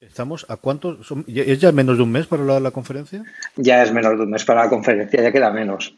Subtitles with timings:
[0.00, 0.98] ¿Estamos a cuánto?
[1.26, 3.22] ¿Es ya menos de un mes para la, la, conferencia?
[3.56, 5.94] Ya es menos de un mes para la conferencia, ya queda menos.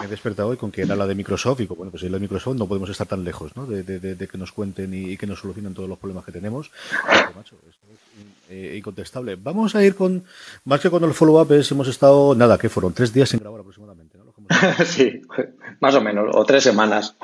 [0.00, 2.12] Me he despertado hoy con que era la de Microsoft y bueno, pues si es
[2.12, 3.66] la de Microsoft no podemos estar tan lejos ¿no?
[3.66, 6.32] de, de, de que nos cuenten y, y, que nos solucionen todos los problemas que
[6.32, 6.70] tenemos.
[7.02, 8.06] Porque, macho, esto es
[8.50, 9.36] eh, incontestable.
[9.36, 10.24] Vamos a ir con,
[10.64, 14.18] más que con el follow-up, hemos estado, nada, que fueron tres días sin grabar aproximadamente.
[14.18, 14.84] ¿no?
[14.84, 15.22] sí,
[15.80, 17.16] más o menos, o tres semanas.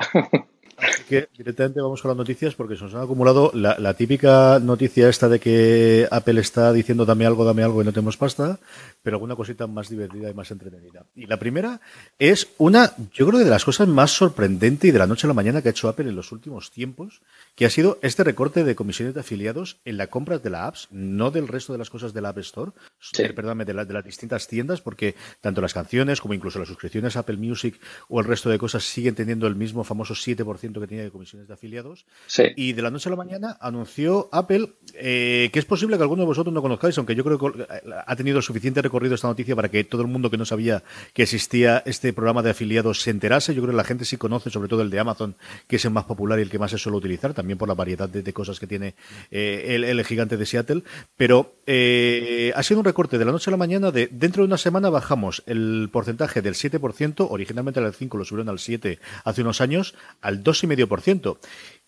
[0.77, 4.59] Así que directamente vamos con las noticias porque se nos han acumulado la, la, típica
[4.59, 8.59] noticia esta de que Apple está diciendo dame algo, dame algo y no tenemos pasta,
[9.03, 11.05] pero alguna cosita más divertida y más entretenida.
[11.15, 11.81] Y la primera
[12.17, 15.29] es una, yo creo que de las cosas más sorprendentes y de la noche a
[15.29, 17.21] la mañana que ha hecho Apple en los últimos tiempos,
[17.55, 20.87] que ha sido este recorte de comisiones de afiliados en la compra de la apps,
[20.89, 23.23] no del resto de las cosas de la App Store, sí.
[23.35, 27.15] perdóname, de, la, de las distintas tiendas, porque tanto las canciones como incluso las suscripciones
[27.15, 30.87] a Apple Music o el resto de cosas siguen teniendo el mismo famoso 7% que
[30.87, 32.05] tenía de comisiones de afiliados.
[32.27, 32.43] Sí.
[32.55, 36.21] Y de la noche a la mañana anunció Apple eh, que es posible que alguno
[36.21, 37.67] de vosotros no conozcáis, aunque yo creo que
[38.05, 41.23] ha tenido suficiente recorrido esta noticia para que todo el mundo que no sabía que
[41.23, 43.55] existía este programa de afiliados se enterase.
[43.55, 45.35] Yo creo que la gente sí conoce, sobre todo el de Amazon,
[45.67, 47.73] que es el más popular y el que más se suele utilizar, también por la
[47.73, 48.93] variedad de, cosas que tiene
[49.31, 50.83] eh, el, gigante de Seattle.
[51.17, 54.47] Pero eh, ha sido un recorte de la noche a la mañana de dentro de
[54.47, 59.41] una semana bajamos el porcentaje del 7%, originalmente el 5, lo subieron al 7 hace
[59.41, 61.37] unos años, al 2,5%.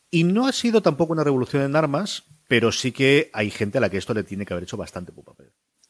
[0.10, 3.82] Y no ha sido tampoco una revolución en armas, pero sí que hay gente a
[3.82, 5.34] la que esto le tiene que haber hecho bastante pupa.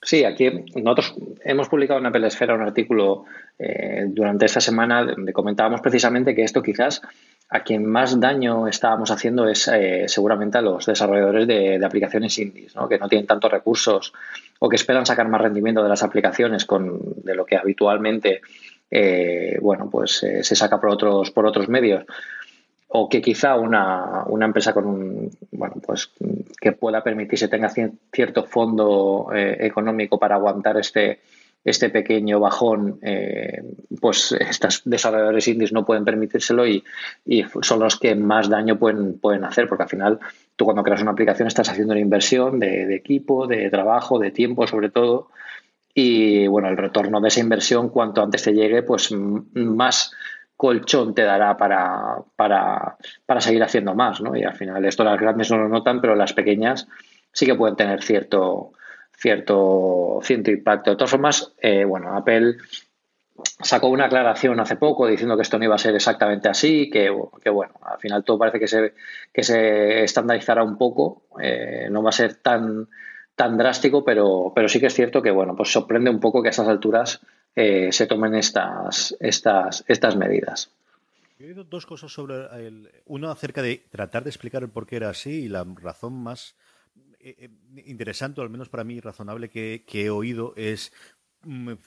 [0.05, 3.25] Sí, aquí nosotros hemos publicado en Apple Esfera un artículo
[3.57, 7.01] eh, durante esta semana donde comentábamos precisamente que esto quizás
[7.49, 12.75] a quien más daño estábamos haciendo es eh, seguramente a los desarrolladores de, aplicaciones indies,
[12.75, 12.88] ¿no?
[12.88, 14.13] que no tienen tantos recursos
[14.59, 18.41] o que esperan sacar más rendimiento de las aplicaciones con, de lo que habitualmente
[18.91, 22.05] eh, bueno, pues, se saca por otros, por otros medios
[22.97, 26.11] o que quizá una, una, empresa con un bueno pues
[26.61, 31.19] que pueda permitirse tenga cierto fondo eh, económico para aguantar este
[31.66, 33.61] este pequeño bajón eh,
[34.00, 36.84] pues estos desarrolladores indies no pueden permitírselo y,
[37.25, 40.19] y, son los que más daño pueden, pueden hacer porque al final
[40.55, 44.31] tú cuando creas una aplicación estás haciendo una inversión de, de equipo de trabajo de
[44.31, 45.31] tiempo sobre todo
[45.94, 50.13] y bueno el retorno de esa inversión cuanto antes te llegue pues más
[50.57, 54.35] colchón te dará para, para, para seguir haciendo más, ¿no?
[54.35, 56.88] Y al final esto las grandes no lo notan, pero las pequeñas
[57.31, 58.71] sí que pueden tener cierto,
[59.17, 60.91] cierto, cierto impacto.
[60.91, 62.55] De todas formas, eh, bueno, Apple
[63.43, 67.13] sacó una aclaración hace poco diciendo que esto no iba a ser exactamente así, que,
[67.43, 68.93] que bueno, al final todo parece que se,
[69.33, 72.87] que se estandarizará un poco, eh, no va a ser tan,
[73.35, 76.47] tan drástico, pero, pero sí que es cierto que, bueno, pues sorprende un poco que
[76.47, 77.19] a estas alturas
[77.55, 80.71] eh, se tomen estas, estas, estas medidas.
[81.39, 82.35] He oído dos cosas sobre
[82.66, 86.13] el, uno acerca de tratar de explicar el por qué era así y la razón
[86.13, 86.55] más
[87.19, 87.49] eh,
[87.85, 90.93] interesante, o al menos para mí razonable, que he oído es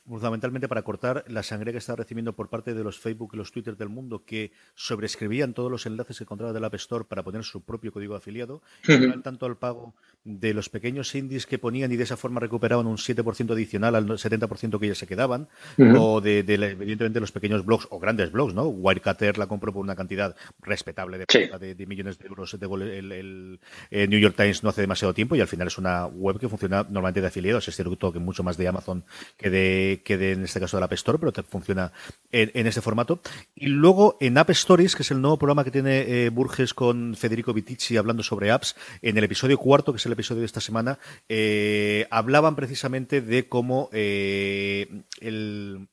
[0.06, 3.50] fundamentalmente para cortar la sangre que está recibiendo por parte de los Facebook y los
[3.50, 7.42] Twitter del mundo que sobrescribían todos los enlaces que encontraban del App Store para poner
[7.44, 9.18] su propio código de afiliado, uh -huh.
[9.18, 12.86] y tanto al pago de los pequeños indies que ponían y de esa forma recuperaban
[12.86, 15.96] un 7% adicional al 70% que ya se quedaban, uh -huh.
[16.00, 18.64] o de, de, evidentemente los pequeños blogs o grandes blogs, ¿no?
[18.68, 21.48] Wirecutter la compró por una cantidad respetable de, sí.
[21.58, 23.60] de, de millones de euros de el, el,
[23.90, 26.48] el, New York Times no hace demasiado tiempo y al final es una web que
[26.48, 29.04] funciona normalmente de afiliados, es cierto que mucho más de Amazon
[29.36, 31.92] que de, que de en este caso de la App Store, pero te funciona
[32.30, 33.20] en, en ese formato.
[33.54, 37.14] Y luego en App Stories, que es el nuevo programa que tiene eh, Burges con
[37.16, 40.60] Federico Vitici hablando sobre apps, en el episodio cuarto, que es el episodio de esta
[40.60, 40.98] semana,
[41.28, 45.88] eh, hablaban precisamente de cómo eh, el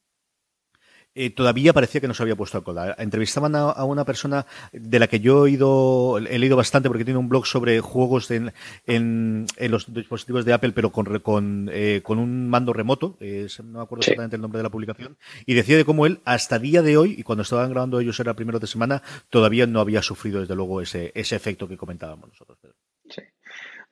[1.15, 2.95] eh, todavía parecía que no se había puesto a cola.
[2.97, 7.17] Entrevistaban a, una persona de la que yo he, oído, he leído bastante porque tiene
[7.19, 8.53] un blog sobre juegos en,
[8.85, 13.83] en, los dispositivos de Apple, pero con, con, eh, con un mando remoto, no me
[13.83, 16.97] acuerdo exactamente el nombre de la publicación, y decía de cómo él, hasta día de
[16.97, 20.55] hoy, y cuando estaban grabando ellos era primero de semana, todavía no había sufrido desde
[20.55, 22.57] luego ese, ese efecto que comentábamos nosotros.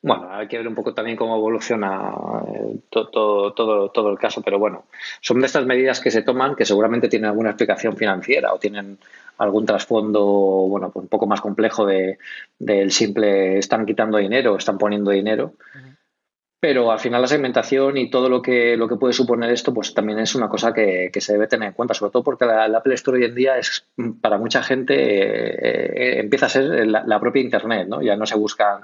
[0.03, 2.13] Bueno, hay que ver un poco también cómo evoluciona
[2.45, 4.83] eh, todo, todo, todo, el caso, pero bueno,
[5.21, 8.97] son de estas medidas que se toman que seguramente tienen alguna explicación financiera o tienen
[9.37, 12.17] algún trasfondo, bueno, pues un poco más complejo de,
[12.59, 15.53] del simple están quitando dinero, están poniendo dinero.
[16.59, 19.93] Pero al final la segmentación y todo lo que, lo que puede suponer esto, pues
[19.93, 22.95] también es una cosa que, se debe tener en cuenta, sobre todo porque la, Apple
[22.95, 23.87] Store hoy en día es,
[24.21, 28.01] para mucha gente, eh, eh, empieza a ser la, la, propia Internet, ¿no?
[28.01, 28.81] Ya no se buscan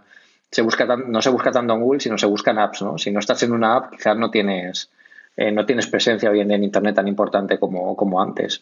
[0.51, 2.97] se busca no se busca tanto en Google, sino se buscan apps, ¿no?
[2.97, 4.89] Si no estás en una app, quizás no tienes,
[5.37, 8.61] eh, no tienes presencia hoy en Internet tan importante como, como antes.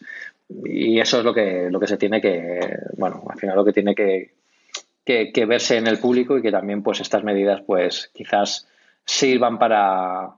[0.64, 2.60] Y eso es lo que, lo que se tiene que,
[2.96, 4.32] bueno, al final lo que tiene que,
[5.04, 8.68] que, verse en el público y que también pues estas medidas pues quizás
[9.06, 10.34] sirvan para,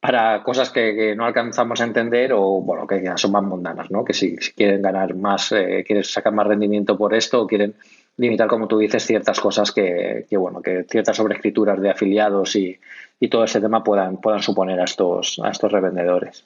[0.00, 4.04] para cosas que, no alcanzamos a entender o bueno que son más mundanas, ¿no?
[4.04, 7.74] Que si, quieren ganar más, eh, quieren sacar más rendimiento por esto o quieren
[8.16, 12.78] limitar, como tú dices, ciertas cosas que, bueno, que ciertas sobreescrituras de afiliados y,
[13.20, 16.44] y, todo ese tema puedan, puedan suponer a estos, a estos revendedores.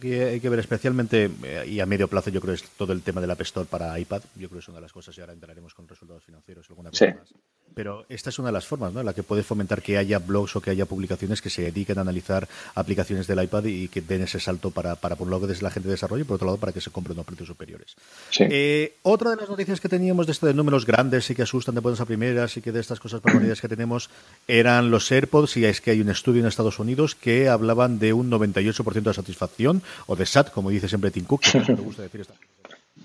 [0.00, 2.92] que hay que ver especialmente, eh, y a medio plazo, yo creo que es todo
[2.92, 4.22] el tema del App Store para iPad.
[4.36, 6.90] Yo creo que es una de las cosas, y ahora entraremos con resultados financieros alguna
[6.90, 7.34] cosa más
[7.74, 9.00] pero esta es una de las formas, ¿no?
[9.00, 11.98] En la que puede fomentar que haya blogs o que haya publicaciones que se dediquen
[11.98, 15.46] a analizar aplicaciones del iPad y que den ese salto para, para por un lado,
[15.46, 17.48] desde la gente de desarrollo y por otro lado, para que se compren unos precios
[17.48, 17.96] superiores.
[18.38, 21.74] Eh, otra de las noticias que teníamos de esto de números grandes y que asustan
[21.74, 24.10] de buenas a primeras y que de estas cosas barbaridades que tenemos
[24.46, 28.12] eran los AirPods y es que hay un estudio en Estados Unidos que hablaban de
[28.12, 32.02] un 98% de satisfacción o de SAT, como dice siempre Tim Cook, que me gusta
[32.02, 32.34] decir esta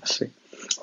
[0.04, 0.26] Sí.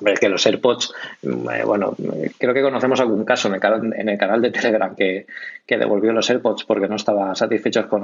[0.05, 0.93] Es que los AirPods,
[1.23, 1.95] mm, eh, bueno,
[2.37, 5.25] creo que conocemos algún caso en el canal, el de Telegram que,
[5.65, 8.03] que devolvió los AirPods porque no estaba satisfecho con,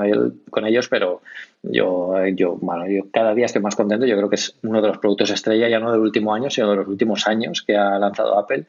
[0.50, 1.22] con ellos, pero
[1.63, 4.06] yo, yo, bueno, yo cada día estoy más contento.
[4.06, 6.69] Yo creo que es uno de los productos estrella, ya no del último año, sino
[6.69, 8.66] de los últimos años que ha lanzado Apple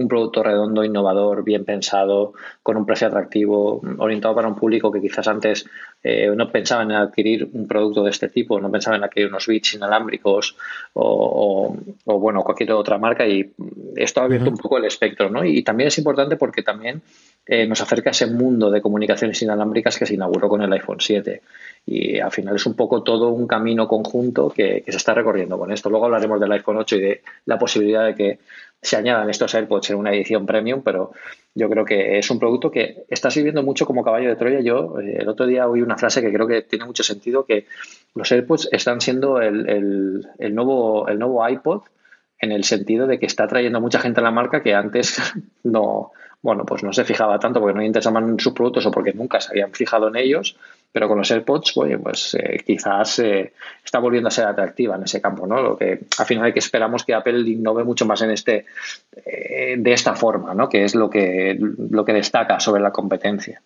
[0.00, 2.32] un producto redondo, innovador, bien pensado,
[2.62, 5.66] con un precio atractivo, orientado para un público que quizás antes
[6.02, 9.46] eh, no pensaba en adquirir un producto de este tipo, no pensaba en adquirir unos
[9.46, 10.56] bits inalámbricos
[10.94, 11.76] o,
[12.06, 13.52] bueno, cualquier otra marca y
[13.94, 15.44] esto ha abierto un poco el espectro, ¿no?
[15.44, 17.02] Y también es importante porque también
[17.46, 21.00] eh, nos acerca a ese mundo de comunicaciones inalámbricas que se inauguró con el iPhone
[21.00, 21.42] 7
[21.86, 25.58] y al final es un poco todo un camino conjunto que, que, se está recorriendo
[25.58, 25.90] con esto.
[25.90, 28.38] Luego hablaremos del iPhone 8 y de la posibilidad de que
[28.82, 31.12] se añadan estos AirPods en una edición premium, pero
[31.54, 34.60] yo creo que es un producto que está sirviendo mucho como caballo de Troya.
[34.60, 37.66] Yo eh, el otro día oí una frase que creo que tiene mucho sentido, que
[38.14, 41.82] los AirPods están siendo el, el, nuevo, el nuevo iPod
[42.38, 45.20] en el sentido de que está trayendo mucha gente a la marca que antes
[45.62, 49.40] no, bueno, pues no se fijaba tanto porque no interesaban sus productos o porque nunca
[49.40, 50.56] se habían fijado en ellos,
[50.92, 53.52] pero con los AirPods, pues eh, quizás eh,
[53.84, 55.62] está volviendo a ser atractiva en ese campo, ¿no?
[55.62, 58.66] Lo que al final hay que esperamos que Apple innove mucho más en este,
[59.24, 60.68] eh, de esta forma, ¿no?
[60.68, 63.62] Que es lo que, lo que destaca sobre la competencia.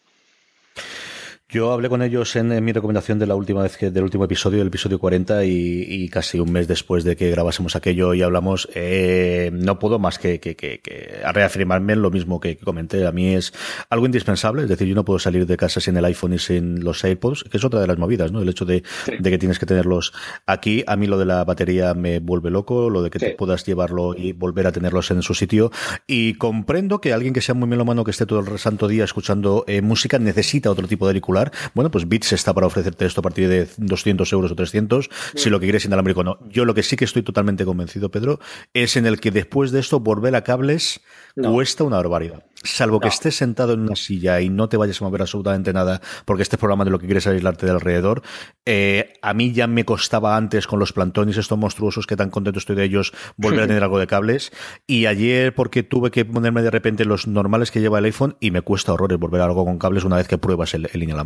[1.55, 4.61] Yo hablé con ellos en, mi recomendación de la última vez que, del último episodio,
[4.61, 9.51] el episodio 40, y, casi un mes después de que grabásemos aquello y hablamos, eh,
[9.53, 13.07] no puedo más que, que, que, reafirmarme lo mismo que, comenté.
[13.07, 13.53] A mí es
[13.89, 16.83] algo indispensable, es decir, yo no puedo salir de casa sin el iPhone y sin
[16.83, 18.43] los AirPods, que es otra de las movidas, ¿no?
[18.43, 18.83] El hecho de,
[19.17, 20.13] de que tienes que tenerlos
[20.47, 20.83] aquí.
[20.89, 24.17] A mí lo de la batería me vuelve loco, lo de que te puedas llevarlo
[24.17, 25.71] y volver a tenerlos en su sitio.
[26.09, 29.65] Y comprendo que alguien que sea muy melómano, que esté todo el santo día escuchando
[29.69, 31.44] eh, música, necesita otro tipo de auricular
[31.75, 35.51] bueno, pues Bits está para ofrecerte esto a partir de 200 euros o 300, si
[35.51, 36.39] lo que quieres inalámbrico no.
[36.49, 38.41] Yo lo que sí que estoy totalmente convencido, Pedro,
[38.73, 41.01] es en el que después de esto volver a cables
[41.35, 42.45] cuesta una barbaridad.
[42.65, 46.01] Salvo que estés sentado en una silla y no te vayas a mover absolutamente nada
[46.25, 48.23] porque este programa de lo que quieres es aislarte de alrededor.
[48.65, 52.59] Eh, a mí ya me costaba antes con los plantones estos monstruosos que tan contento
[52.59, 54.51] estoy de ellos volver a tener algo de cables.
[54.87, 58.51] Y ayer porque tuve que ponerme de repente los normales que lleva el iPhone y
[58.51, 61.24] me cuesta horrores volver a algo con cables una vez que pruebas el, inalámbrico.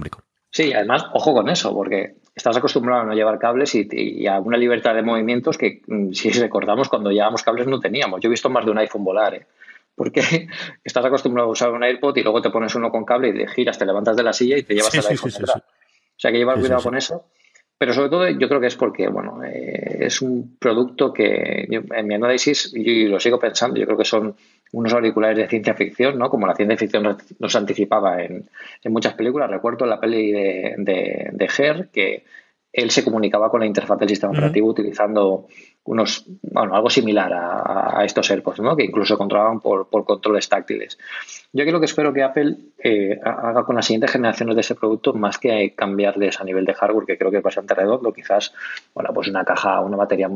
[0.50, 4.56] Sí, además, ojo con eso, porque estás acostumbrado a no llevar cables y, a una
[4.56, 8.20] libertad de movimientos que, mm, si recordamos, cuando llevábamos cables no teníamos.
[8.20, 9.46] Yo he visto más de un iPhone volar, ¿eh?
[9.94, 10.20] porque
[10.84, 13.46] estás acostumbrado a usar un AirPod y luego te pones uno con cable y te
[13.48, 15.32] giras, te levantas de la silla y te llevas el iPhone.
[15.44, 15.62] o
[16.16, 17.26] sea que llevar cuidado con eso.
[17.76, 22.06] Pero sobre todo yo creo que es porque, bueno, eh, es un producto que en
[22.06, 24.34] mi análisis, y lo sigo pensando, yo creo que son
[24.72, 26.28] unos auriculares de ciencia ficción, ¿no?
[26.30, 28.48] Como la ciencia ficción nos anticipaba en,
[28.84, 29.50] muchas películas.
[29.50, 32.24] Recuerdo la peli de, de, de Her, que
[32.72, 35.46] él se comunicaba con la interfaz del sistema operativo utilizando
[35.84, 38.76] unos, bueno, algo similar a, estos AirPods, ¿no?
[38.76, 40.98] que incluso controlaban por, por, controles táctiles.
[41.52, 45.14] Yo creo que espero que Apple eh, haga con las siguientes generaciones de ese producto
[45.14, 48.52] más que cambiarles a nivel de hardware, que creo que es bastante redondo, quizás,
[48.94, 50.28] bueno, pues una caja, una batería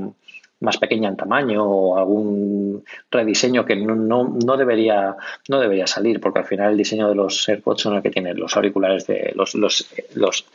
[0.62, 5.16] más pequeña en tamaño o algún rediseño que no, no, debería,
[5.48, 8.38] no debería salir, porque al final el diseño de los AirPods son el que tienen
[8.38, 10.46] los auriculares de los, los, los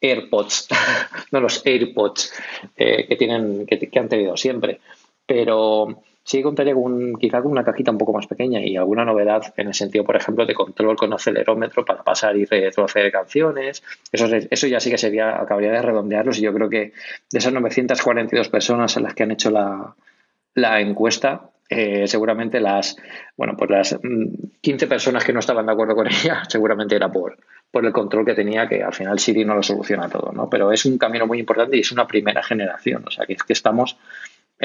[0.00, 0.68] AirPods,
[1.30, 2.32] no los AirPods
[2.76, 4.80] eh, que tienen, que, han tenido siempre.
[5.26, 9.52] Pero sí contaría con quizá con una cajita un poco más pequeña y alguna novedad
[9.56, 13.82] en el sentido, por ejemplo, de control con acelerómetro para pasar y retroceder canciones.
[14.10, 16.92] Eso, eso ya sí que sería, acabaría de redondearlos y yo creo que
[17.30, 19.94] de esas 942 personas a las que han hecho la,
[20.54, 22.96] la encuesta, eh, seguramente las,
[23.36, 23.98] bueno, pues las
[24.60, 27.36] 15 mm, personas que no estaban de acuerdo con ella, seguramente era por,
[27.70, 30.48] por el control que tenía, que al final Siri no lo soluciona todo, ¿no?
[30.48, 33.42] Pero es un camino muy importante y es una primera generación, o sea, que es
[33.42, 33.96] que estamos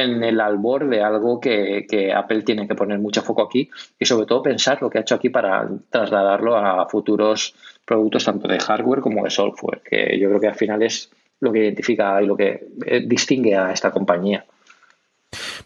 [0.03, 4.05] en el albor de algo que, que, Apple tiene que poner mucho foco aquí y
[4.05, 8.59] sobre todo pensar lo que ha hecho aquí para trasladarlo a futuros productos tanto de
[8.59, 12.25] hardware como de software, que yo creo que al final es lo que identifica y
[12.25, 14.45] lo que eh, distingue a esta compañía.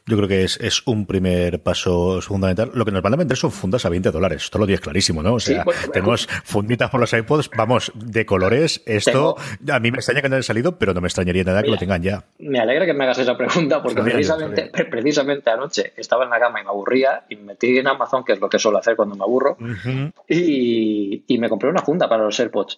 [0.05, 2.71] Yo creo que es, es, un primer paso fundamental.
[2.73, 4.43] Lo que nos van a vender son fundas a 20 dólares.
[4.43, 5.35] Esto lo tienes clarísimo, ¿no?
[5.35, 8.81] O sea, tenemos funditas por los iPods, vamos, de colores.
[8.85, 9.37] Esto
[9.71, 11.77] a mí me extraña que no haya salido, pero no me extrañaría nada que lo
[11.77, 12.25] tengan ya.
[12.39, 16.59] Me alegra que me hagas esa pregunta porque precisamente, precisamente anoche estaba en la cama
[16.59, 19.15] y me aburría y me metí en Amazon, que es lo que suelo hacer cuando
[19.15, 19.57] me aburro,
[20.27, 22.77] y, y me compré una funda para los AirPods.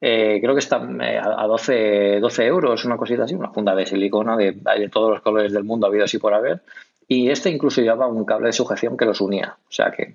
[0.00, 3.84] Eh, creo que está eh, a 12, 12 euros, una cosita así, una funda de
[3.84, 6.62] silicona de, de todos los colores del mundo, habido así por haber.
[7.06, 9.56] Y este incluso llevaba un cable de sujeción que los unía.
[9.68, 10.14] O sea que,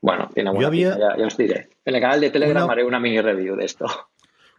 [0.00, 1.68] bueno, tiene buena ya, ya, os diré.
[1.84, 3.86] En el canal de Telegram haré una mini review de esto.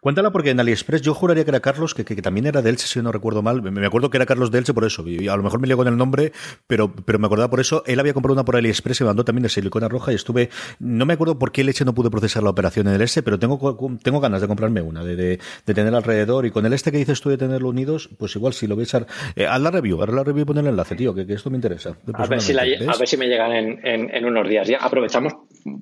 [0.01, 2.99] Cuéntala porque en AliExpress yo juraría que era Carlos, que, también era de Elche, si
[3.03, 3.61] no recuerdo mal.
[3.61, 5.07] Me acuerdo que era Carlos de Elche por eso.
[5.07, 6.31] Y a lo mejor me ligo con el nombre,
[6.65, 7.83] pero, pero me acordaba por eso.
[7.85, 10.49] Él había comprado una por AliExpress y me mandó también de silicona roja y estuve...
[10.79, 13.37] No me acuerdo por qué Leche no pude procesar la operación en el este, pero
[13.37, 13.59] tengo,
[14.01, 16.47] tengo ganas de comprarme una, de, de, tener alrededor.
[16.47, 18.95] Y con el este que dices tú de tenerlo unidos, pues igual si lo ves...
[18.95, 19.05] A,
[19.35, 21.57] eh, haz la review, haz la review y pon el enlace, tío, que, esto me
[21.57, 21.95] interesa.
[22.15, 24.67] A ver, si a ver si me llegan en, en, unos días.
[24.67, 25.33] Ya aprovechamos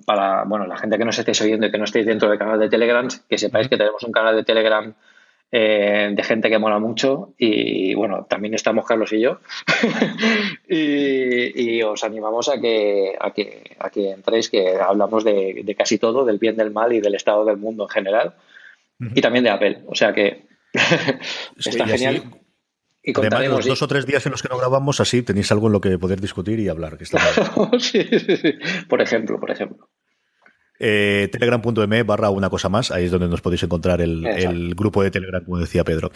[0.06, 2.60] para, bueno, la gente que nos estéis oyendo y que no estéis dentro del canal
[2.60, 4.94] de Telegram, que sepáis que tenemos un canal de Telegram
[5.52, 9.40] eh, de gente que mola mucho y bueno, también estamos Carlos y yo.
[10.72, 16.26] Y, os animamos a que, a que, a que entréis, que hablamos de, casi todo,
[16.26, 18.36] del bien, del mal y del estado del mundo en general.
[19.16, 20.46] Y también de Apple, o sea que
[21.58, 22.24] está genial.
[23.10, 23.66] Y contaremos.
[23.66, 25.98] dos o tres días en los que no grabamos, así tenéis algo en lo que
[25.98, 26.98] poder discutir y hablar.
[26.98, 27.20] Que está
[27.80, 28.54] sí, sí, sí.
[28.88, 29.90] Por ejemplo, por ejemplo.
[30.80, 35.04] Eh, Telegram.me barra una cosa más, ahí es donde nos podéis encontrar el, el, grupo
[35.04, 36.10] de Telegram, como decía Pedro.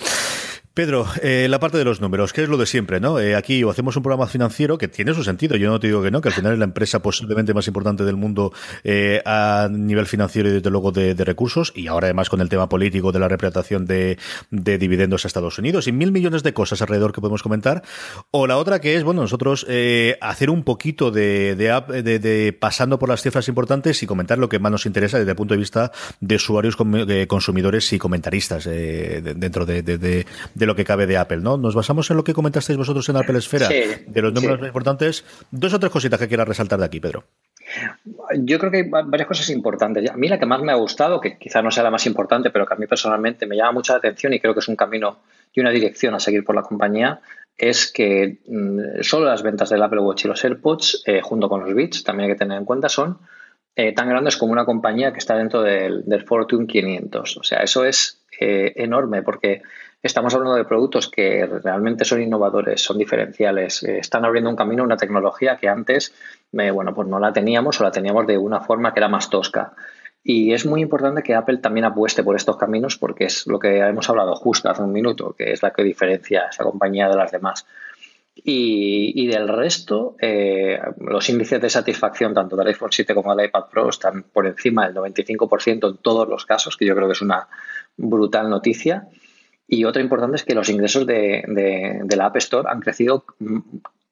[0.74, 3.20] Pedro, eh, la parte de los números, ¿qué es lo de siempre, ¿no?
[3.20, 6.10] Eh, aquí hacemos un programa financiero que tiene su sentido, yo no te digo que
[6.10, 8.52] no, que al final es la empresa posiblemente más importante del mundo
[8.84, 12.70] eh, a nivel financiero y desde luego de, recursos, y ahora además con el tema
[12.70, 14.18] político de la representación de,
[14.50, 17.84] dividendos a Estados Unidos y mil millones de cosas alrededor que podemos comentar.
[18.32, 19.68] O la otra que es, bueno, nosotros
[20.22, 24.72] hacer un poquito de, de, pasando por las cifras importantes y comentar lo que más
[24.72, 26.76] nos interesa desde el punto de vista de usuarios,
[27.28, 30.26] consumidores y comentaristas dentro de
[30.64, 31.58] de lo que cabe de Apple, ¿no?
[31.58, 35.26] Nos basamos en lo que comentasteis vosotros en Apple Esfera, de los números más importantes.
[35.52, 37.26] Dos o tres cositas que quieras resaltar de aquí, Pedro.
[38.38, 40.10] Yo creo que hay varias cosas importantes.
[40.10, 42.50] A mí la que más me ha gustado, que quizá no sea la más importante,
[42.50, 45.20] pero que a mí personalmente me llama mucha atención y creo que es un camino
[45.54, 47.20] y una dirección a seguir por la compañía,
[47.58, 51.62] es que mm, solo las ventas del Apple Watch y los AirPods, eh, junto con
[51.66, 53.20] los Beats, también hay que tener en cuenta, son
[53.76, 57.38] eh, tan grandes como una compañía que está dentro del, Fortune 500.
[57.38, 59.62] O sea, eso es eh, enorme porque
[60.04, 64.84] Estamos hablando de productos que realmente son innovadores, son diferenciales, eh, están abriendo un camino,
[64.84, 66.14] una tecnología que antes,
[66.52, 69.30] eh, bueno, pues no la teníamos o la teníamos de una forma que era más
[69.30, 69.74] tosca.
[70.22, 73.80] Y es muy importante que Apple también apueste por estos caminos porque es lo que
[73.80, 77.16] hemos hablado justo hace un minuto, que es la que diferencia a esa compañía de
[77.16, 77.66] las demás.
[78.36, 83.66] Y, del resto, eh, los índices de satisfacción tanto del iPhone 7 como del iPad
[83.72, 87.22] Pro están por encima del 95% en todos los casos, que yo creo que es
[87.22, 87.48] una
[87.96, 89.08] brutal noticia.
[89.68, 93.26] Y otra importante es que los ingresos de, la App Store han crecido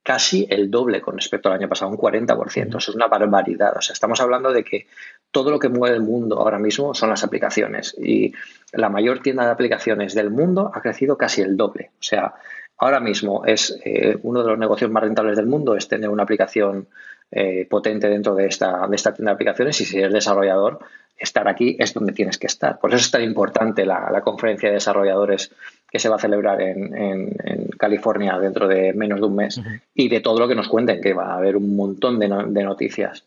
[0.04, 2.68] casi el doble con respecto al año pasado, un 40%.
[2.68, 3.78] Eso es una barbaridad.
[3.78, 4.88] O sea, estamos hablando de que
[5.30, 7.96] todo lo que mueve el mundo ahora mismo son las aplicaciones.
[8.00, 8.34] Y
[8.74, 11.92] la mayor tienda de aplicaciones del mundo ha crecido casi el doble.
[12.00, 12.34] O sea,
[12.78, 16.24] ahora mismo es eh, uno de los negocios más rentables del mundo es tener una
[16.24, 16.88] aplicación
[17.30, 20.80] eh, potente dentro de esta, de esta tienda de aplicaciones y si eres desarrollador
[21.22, 22.80] estar aquí es donde tienes que estar.
[22.80, 25.52] Por eso es tan importante la, conferencia de desarrolladores
[25.90, 27.38] que se va a celebrar en,
[27.78, 29.62] California dentro de menos de un mes
[29.96, 33.26] y de todo lo que nos cuenten, que va a haber un montón de, noticias.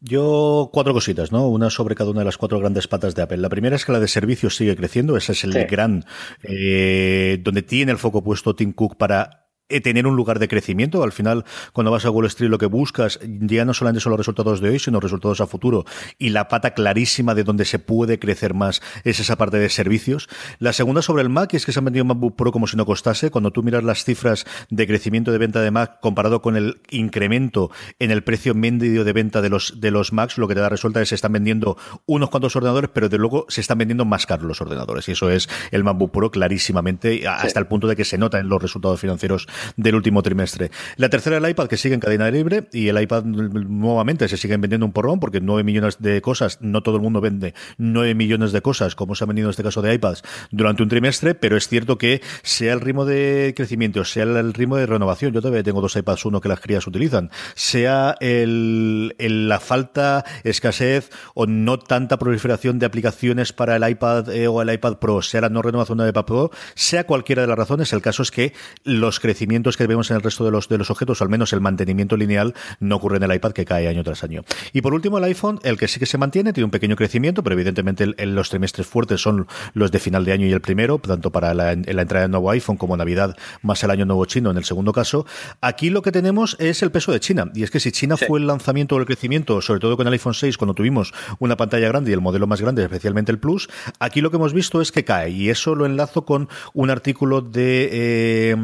[0.00, 1.48] Yo cuatro cositas, ¿no?
[1.48, 3.38] Una sobre cada una de las cuatro grandes patas de Apple.
[3.38, 5.16] La primera es que la de servicios sigue creciendo.
[5.16, 6.04] Ese es el gran,
[6.42, 9.47] eh, donde tiene el foco puesto Tim Cook para
[9.82, 11.02] tener un lugar de crecimiento.
[11.02, 14.18] Al final, cuando vas a Wall Street, lo que buscas ya no solamente son los
[14.18, 15.84] resultados de hoy, sino resultados a futuro.
[16.18, 20.28] Y la pata clarísima de donde se puede crecer más es esa parte de servicios.
[20.58, 22.86] La segunda sobre el Mac es que se han vendido MacBook Pro como si no
[22.86, 23.30] costase.
[23.30, 27.70] Cuando tú miras las cifras de crecimiento de venta de Mac comparado con el incremento
[27.98, 30.68] en el precio medio de venta de los, de los Macs, lo que te da
[30.68, 34.04] resulta es que se están vendiendo unos cuantos ordenadores, pero de luego se están vendiendo
[34.04, 35.08] más caros los ordenadores.
[35.08, 38.48] Y eso es el MacBook Pro clarísimamente, hasta el punto de que se nota en
[38.48, 39.46] los resultados financieros
[39.76, 40.70] del último trimestre.
[40.96, 44.60] La tercera, el iPad, que sigue en cadena libre, y el iPad nuevamente se siguen
[44.60, 48.52] vendiendo un porrón, porque 9 millones de cosas, no todo el mundo vende 9 millones
[48.52, 51.56] de cosas, como se ha venido en este caso de iPads, durante un trimestre, pero
[51.56, 55.62] es cierto que sea el ritmo de crecimiento, sea el ritmo de renovación, yo todavía
[55.62, 61.78] tengo dos iPads, uno que las crías utilizan, sea el, la falta, escasez o no
[61.78, 65.62] tanta proliferación de aplicaciones para el iPad eh, o el iPad Pro, sea la no
[65.62, 68.52] renovación del iPad Pro, sea cualquiera de las razones, el caso es que
[68.84, 71.52] los crecimientos que vemos en el resto de los, de los objetos, o al menos
[71.52, 74.44] el mantenimiento lineal, no ocurre en el iPad que cae año tras año.
[74.72, 77.42] Y por último, el iPhone, el que sí que se mantiene, tiene un pequeño crecimiento,
[77.42, 81.30] pero evidentemente los trimestres fuertes son los de final de año y el primero, tanto
[81.30, 84.64] para la, entrada del nuevo iPhone como Navidad, más el año nuevo chino en el
[84.64, 85.26] segundo caso.
[85.60, 87.50] Aquí lo que tenemos es el peso de China.
[87.54, 90.12] Y es que si China fue el lanzamiento o el crecimiento, sobre todo con el
[90.12, 93.68] iPhone 6, cuando tuvimos una pantalla grande y el modelo más grande, especialmente el Plus,
[93.98, 95.30] aquí lo que hemos visto es que cae.
[95.30, 98.56] Y eso lo enlazo con un artículo de, eh,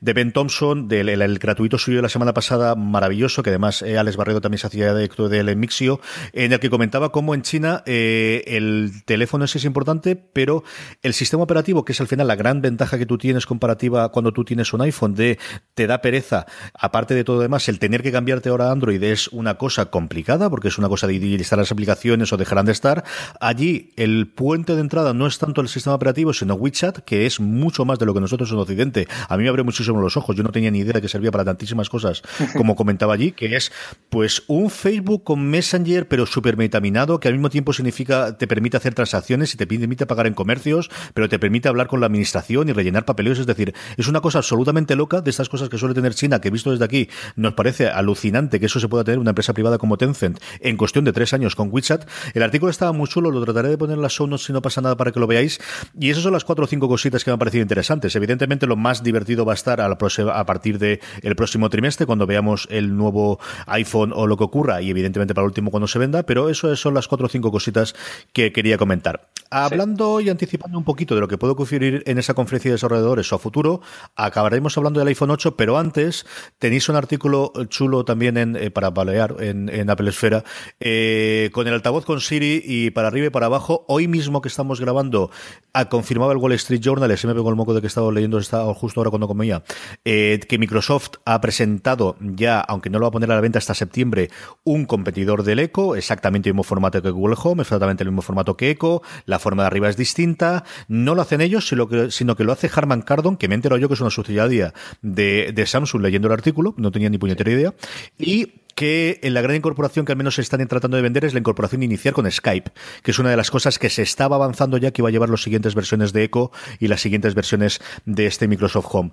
[0.00, 3.98] de Ben Thompson, del el, gratuito suyo de la semana pasada, maravilloso, que además eh,
[3.98, 6.00] Alex Barredo también se hacía directo del Mixio,
[6.32, 10.64] en el que comentaba cómo en China eh, el teléfono sí es importante, pero
[11.02, 14.32] el sistema operativo, que es al final la gran ventaja que tú tienes comparativa cuando
[14.32, 15.38] tú tienes un iPhone, de
[15.74, 19.00] te da pereza, aparte de todo lo demás, el tener que cambiarte ahora a Android
[19.00, 22.72] es una cosa complicada, porque es una cosa de instalar las aplicaciones o dejarán de
[22.72, 23.04] estar.
[23.40, 27.38] Allí el puente de entrada no es tanto el sistema operativo, sino WeChat, que es
[27.38, 29.06] mucho más de lo que nosotros en Occidente.
[29.28, 30.36] A mí me abre muchísimo los ojos.
[30.36, 32.22] Yo no tenía ni idea de que servía para tantísimas cosas
[32.56, 33.72] como comentaba allí, que es
[34.08, 38.76] pues un Facebook con Messenger, pero súper metaminado, que al mismo tiempo significa, te permite
[38.76, 42.68] hacer transacciones y te permite pagar en comercios, pero te permite hablar con la administración
[42.68, 43.38] y rellenar papeleos.
[43.38, 46.50] Es decir, es una cosa absolutamente loca de estas cosas que suele tener China, que
[46.50, 49.96] visto desde aquí nos parece alucinante que eso se pueda tener una empresa privada como
[49.96, 52.08] Tencent en cuestión de tres años con WeChat.
[52.34, 54.62] El artículo estaba muy chulo, lo trataré de poner en las show notes si no
[54.62, 55.60] pasa nada para que lo veáis.
[55.98, 58.14] Y esas son las cuatro o cinco cositas que me han parecido interesantes.
[58.16, 62.06] Evidentemente, lo más divertido va a estar a, la a partir del el próximo trimestre,
[62.06, 65.86] cuando veamos el nuevo iPhone o lo que ocurra, y evidentemente para el último cuando
[65.88, 67.94] se venda, pero eso son las cuatro o cinco cositas
[68.32, 69.28] que quería comentar.
[69.50, 73.32] Hablando y anticipando un poquito de lo que puede ocurrir en esa conferencia de desarrolladores
[73.32, 73.80] o a futuro,
[74.16, 76.26] acabaremos hablando del iPhone 8, pero antes
[76.58, 80.44] tenéis un artículo chulo también en, eh, para balear en, en Apple Esfera,
[80.80, 83.84] eh, con el altavoz con Siri y para arriba y para abajo.
[83.88, 85.30] Hoy mismo que estamos grabando,
[85.72, 88.38] ha confirmado el Wall Street Journal, se me pegó el moco de que estaba leyendo
[88.74, 89.62] justo ahora cuando comía,
[90.04, 93.58] eh, que Microsoft ha presentado ya, aunque no lo va a poner a la venta
[93.58, 94.30] hasta septiembre,
[94.64, 98.56] un competidor del Echo, exactamente el mismo formato que Google Home, exactamente el mismo formato
[98.56, 102.36] que Echo, la forma de arriba es distinta, no lo hacen ellos, sino que, sino
[102.36, 105.66] que lo hace Harman Kardon, que me entero yo que es una subsidiaria de, de
[105.66, 107.74] Samsung leyendo el artículo, no tenía ni puñetera idea,
[108.18, 111.32] y que en la gran incorporación que al menos se están tratando de vender es
[111.32, 112.70] la incorporación inicial con Skype,
[113.02, 115.30] que es una de las cosas que se estaba avanzando ya que iba a llevar
[115.30, 119.10] las siguientes versiones de Echo y las siguientes versiones de este Microsoft Home.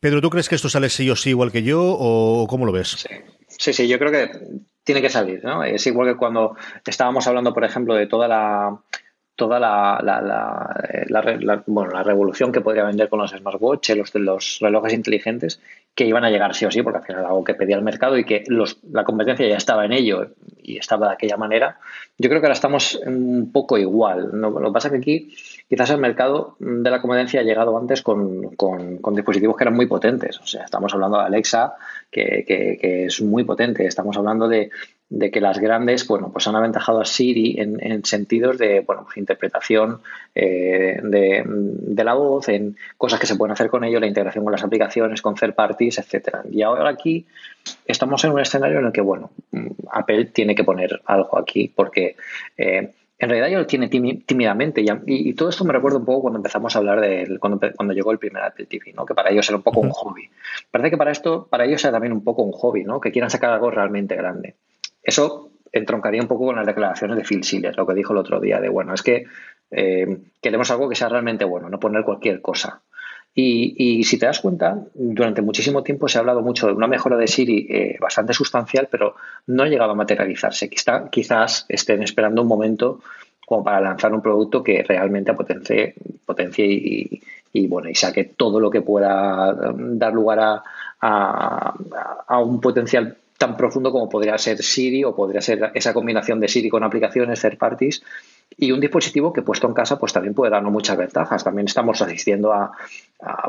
[0.00, 2.72] Pedro, ¿tú crees que esto sale sí o sí igual que yo o cómo lo
[2.72, 3.06] ves?
[3.48, 4.30] Sí, sí, yo creo que
[4.82, 5.62] tiene que salir, ¿no?
[5.62, 8.80] Es igual que cuando estábamos hablando, por ejemplo, de toda la
[9.36, 14.58] toda la, la, la, bueno, la revolución que podría vender con los smartwatches, los, los
[14.60, 15.60] relojes inteligentes,
[15.94, 17.82] que iban a llegar sí o sí, porque al final era algo que pedía el
[17.82, 20.28] mercado y que los, la competencia ya estaba en ello
[20.62, 21.78] y estaba de aquella manera.
[22.18, 24.30] Yo creo que ahora estamos un poco igual.
[24.32, 25.34] Lo que pasa es que aquí
[25.68, 28.56] quizás el mercado de la competencia ha llegado antes con,
[29.12, 30.38] dispositivos que eran muy potentes.
[30.40, 31.74] O sea, estamos hablando de Alexa,
[32.10, 33.86] que, que, es muy potente.
[33.86, 34.70] Estamos hablando de,
[35.32, 39.16] que las grandes, bueno, pues han aventajado a Siri en, en sentidos de, bueno, pues
[39.16, 40.00] interpretación
[40.34, 44.44] eh, de, de, la voz, en cosas que se pueden hacer con ello, la integración
[44.44, 46.42] con las aplicaciones, con third parties, etcétera.
[46.50, 47.26] Y ahora aquí
[47.86, 49.30] estamos en un escenario en el que, bueno,
[49.90, 52.16] Apple tiene que poner algo aquí porque
[52.56, 56.38] eh, en realidad ya lo tiene tímidamente y, todo esto me recuerda un poco cuando
[56.38, 59.06] empezamos a hablar de cuando, cuando llegó el primer Apple TV, ¿no?
[59.06, 60.28] que para ellos era un poco un hobby.
[60.70, 63.00] Parece que para esto, para ellos era también un poco un hobby, ¿no?
[63.00, 64.56] que quieran sacar algo realmente grande.
[65.02, 68.38] Eso entroncaría un poco con las declaraciones de Phil Schiller, lo que dijo el otro
[68.40, 69.24] día, de bueno, es que
[69.70, 72.82] eh, queremos algo que sea realmente bueno, no poner cualquier cosa.
[73.38, 77.18] Y, si te das cuenta, durante muchísimo tiempo se ha hablado mucho de una mejora
[77.18, 79.14] de Siri eh, bastante sustancial, pero
[79.48, 80.70] no ha llegado a materializarse.
[80.70, 83.00] quizás estén esperando un momento
[83.46, 85.94] como para lanzar un producto que realmente potencie,
[86.24, 87.22] potencie y,
[87.52, 90.62] y, bueno, y saque todo lo que pueda dar lugar
[91.00, 91.74] a,
[92.40, 96.70] un potencial tan profundo como podría ser Siri o podría ser esa combinación de Siri
[96.70, 98.02] con aplicaciones third parties
[98.58, 101.44] y un dispositivo que puesto en casa pues también puede darnos muchas ventajas.
[101.44, 102.72] También estamos asistiendo a,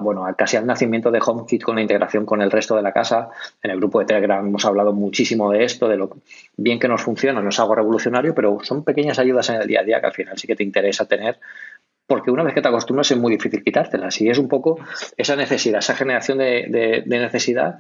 [0.02, 2.92] bueno, a casi al nacimiento de HomeKit con la integración con el resto de la
[2.92, 3.30] casa.
[3.64, 6.10] En el grupo de Telegram hemos hablado muchísimo de esto, de lo
[6.58, 9.82] bien que nos funciona, no es algo revolucionario, pero son pequeñas ayudas en el día
[9.82, 11.40] a día que al final sí que te interesa tener
[12.08, 14.80] porque una vez que te acostumbras es muy difícil quitártelas y es un poco
[15.18, 17.80] esa necesidad, esa generación de, necesidad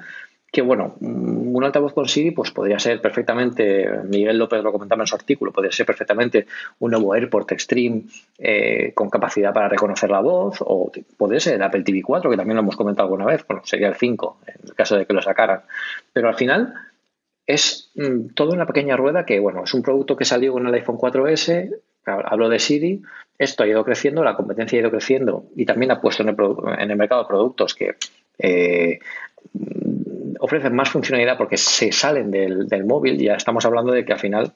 [0.52, 5.08] que bueno, un altavoz con Siri pues podría ser perfectamente, Miguel López lo comentaba en
[5.08, 6.48] su artículo, podría ser perfectamente
[6.80, 8.04] un nuevo AirPort Extreme
[8.38, 12.38] eh, con capacidad para reconocer la voz o podría ser el Apple TV 4 que
[12.38, 15.14] también lo hemos comentado alguna vez, bueno, sería el 5 en el caso de que
[15.14, 15.64] lo sacaran,
[16.14, 16.74] pero al final
[17.46, 20.74] es mm, todo una pequeña rueda que bueno, es un producto que salió con el
[20.74, 21.72] iPhone 4S,
[22.06, 23.02] hablo de Siri,
[23.38, 26.96] esto ha ido creciendo, la competencia ha ido creciendo y también ha puesto en el,
[26.96, 27.96] mercado productos que
[28.40, 29.00] eh,
[30.40, 33.18] ofrecen más funcionalidad porque se salen del, del, móvil.
[33.18, 34.54] Ya estamos hablando de que al final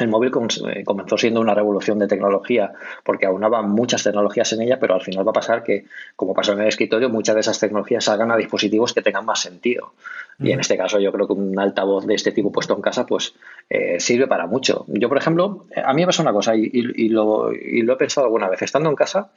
[0.00, 0.30] el móvil
[0.68, 5.00] eh, comenzó siendo una revolución de tecnología porque aunaba muchas tecnologías en ella, pero al
[5.00, 8.30] final va a pasar que, como pasó en el escritorio, muchas de esas tecnologías salgan
[8.30, 9.94] a dispositivos que tengan más sentido.
[10.38, 13.06] Y en este caso yo creo que un altavoz de este tipo puesto en casa
[13.06, 13.34] pues
[13.70, 14.84] eh, sirve para mucho.
[14.88, 18.60] Yo, por ejemplo, a mí me pasa una cosa y, lo, he pensado alguna vez.
[18.60, 19.30] Estando en casa,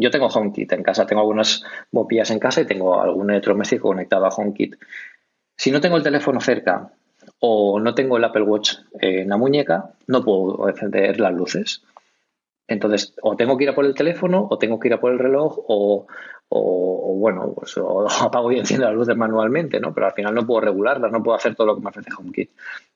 [0.00, 4.26] yo tengo HomeKit en casa, tengo algunas bopillas en casa y tengo algún electrodoméstico conectado
[4.26, 4.76] a HomeKit.
[5.56, 6.90] Si no tengo el teléfono cerca
[7.38, 11.82] o no tengo el Apple Watch en la muñeca, no puedo encender las luces.
[12.66, 15.12] Entonces, o tengo que ir a por el teléfono, o tengo que ir a por
[15.12, 16.06] el reloj, o,
[17.18, 17.76] bueno, pues
[18.22, 19.92] apago y enciendo las luces manualmente, ¿no?
[19.92, 22.50] Pero al final no puedo regularlas, no puedo hacer todo lo que me ofrece HomeKit.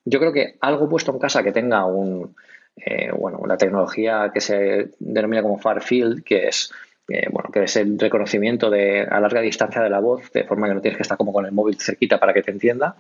[0.05, 2.35] Yo creo que algo puesto en casa que tenga un,
[2.77, 6.73] eh, bueno, una tecnología que se denomina como Far Field, que es
[7.07, 10.75] bueno, que es el reconocimiento de a larga distancia de la voz, de forma que
[10.75, 12.97] no tienes que estar como con el móvil cerquita para que te entienda.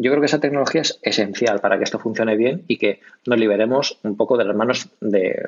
[0.00, 3.36] Yo creo que esa tecnología es esencial para que esto funcione bien y que nos
[3.36, 5.44] liberemos un poco de las manos de,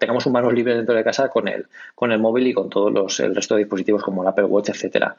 [0.00, 2.90] tengamos un manos libre dentro de casa con el, con el móvil y con todos
[2.90, 5.16] los el resto de dispositivos como el Apple Watch, etcétera.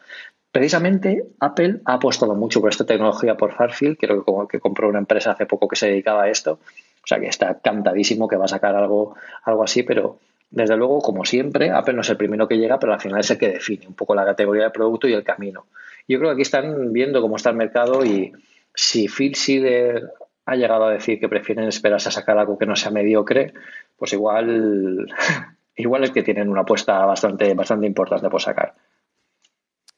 [0.51, 4.89] Precisamente Apple ha apostado mucho por esta tecnología por Farfield, creo que, como que compró
[4.89, 8.37] una empresa hace poco que se dedicaba a esto, o sea que está cantadísimo que
[8.37, 10.17] va a sacar algo, algo así, pero
[10.49, 13.29] desde luego, como siempre, Apple no es el primero que llega, pero al final es
[13.31, 15.65] el que define un poco la categoría de producto y el camino.
[16.07, 18.31] Yo creo que aquí están viendo cómo está el mercado y
[18.73, 20.11] si Phil Schiller
[20.45, 23.53] ha llegado a decir que prefieren esperarse a sacar algo que no sea mediocre,
[23.97, 25.07] pues igual,
[25.75, 28.73] igual es que tienen una apuesta bastante, bastante importante por sacar.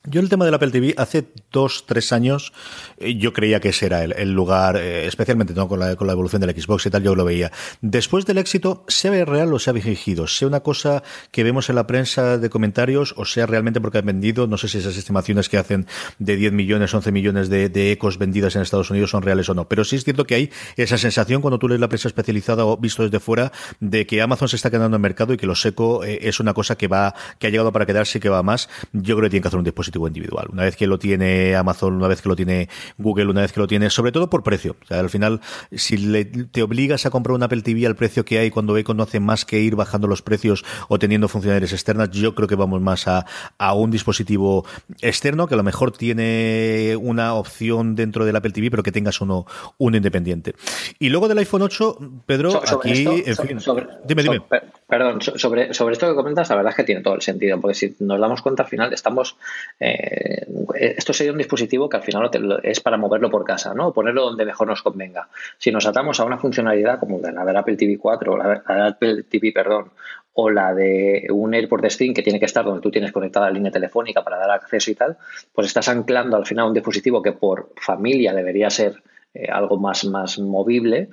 [0.05, 2.53] Yo el tema del Apple TV, hace dos, tres años,
[2.99, 6.39] eh, yo creía que ese era el, lugar, eh, especialmente con, la, con la evolución
[6.41, 7.51] del Xbox y tal, yo lo veía.
[7.81, 11.85] Después del éxito, sea real o sea fingido, sea una cosa que vemos en la
[11.85, 15.57] prensa de comentarios o sea realmente porque han vendido, no sé si esas estimaciones que
[15.57, 15.85] hacen
[16.17, 19.67] de 10 millones, 11 millones de, ecos vendidas en Estados Unidos son reales o no.
[19.67, 22.77] Pero sí es cierto que hay esa sensación cuando tú lees la prensa especializada o
[22.77, 25.55] visto desde fuera de que Amazon se está quedando en el mercado y que lo
[25.55, 28.41] seco eh, es una cosa que va, que ha llegado para quedarse y que va
[28.43, 28.69] más.
[28.93, 30.47] Yo creo que tiene que hacer un dispositivo individual.
[30.51, 33.59] Una vez que lo tiene Amazon, una vez que lo tiene Google, una vez que
[33.59, 34.75] lo tiene, sobre todo por precio.
[34.81, 38.39] O sea, al final, si te obligas a comprar un Apple TV al precio que
[38.39, 42.09] hay cuando Echo no hace más que ir bajando los precios o teniendo funcionalidades externas,
[42.11, 43.25] yo creo que vamos más a,
[43.57, 44.65] a un dispositivo
[45.01, 49.21] externo que a lo mejor tiene una opción dentro del Apple TV, pero que tengas
[49.21, 49.45] uno,
[49.77, 50.55] uno independiente.
[50.99, 53.59] Y luego del iPhone 8, Pedro, aquí, en fin,
[54.05, 54.41] dime, dime.
[54.87, 57.75] perdón, sobre, sobre esto que comentas, la verdad es que tiene todo el sentido, porque
[57.75, 59.37] si nos damos cuenta al final estamos
[59.79, 62.29] eh, esto sería un dispositivo que al final
[62.63, 63.93] es para moverlo por casa, ¿no?
[63.93, 65.29] Ponerlo donde mejor nos convenga.
[65.57, 68.81] Si nos atamos a una funcionalidad como la del Apple TV 4 o la del
[68.81, 69.91] Apple TV, perdón,
[70.33, 73.53] o la de un AirPort Stream que tiene que estar donde tú tienes conectada la
[73.53, 75.17] línea telefónica para dar acceso y tal,
[75.53, 79.01] pues estás anclando al final un dispositivo que por familia debería ser
[79.33, 81.09] eh, algo más, más movible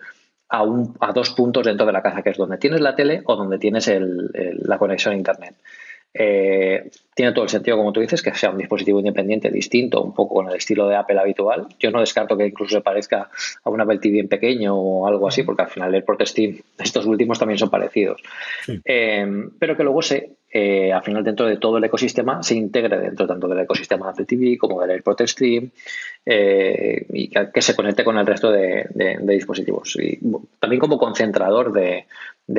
[0.48, 3.22] a, un, a dos puntos dentro de la casa, que es donde tienes la tele
[3.24, 5.57] o donde tienes la conexión a Internet.
[6.14, 10.14] Eh, tiene todo el sentido, como tú dices, que sea un dispositivo independiente distinto, un
[10.14, 11.66] poco con el estilo de Apple habitual.
[11.79, 13.31] Yo no descarto que incluso se parezca
[13.64, 17.07] a un Apple TV en pequeño o algo así, porque al final el Steam, estos
[17.07, 18.23] últimos también son parecidos.
[18.85, 19.27] Eh,
[19.59, 23.26] pero que luego se, eh, al final dentro de todo el ecosistema se integre dentro
[23.26, 25.70] tanto del ecosistema de TV como del AirPort Stream
[26.24, 28.87] y que, se conecte con el resto de,
[29.22, 29.96] dispositivos.
[30.00, 30.18] Y
[30.59, 32.06] también como concentrador de,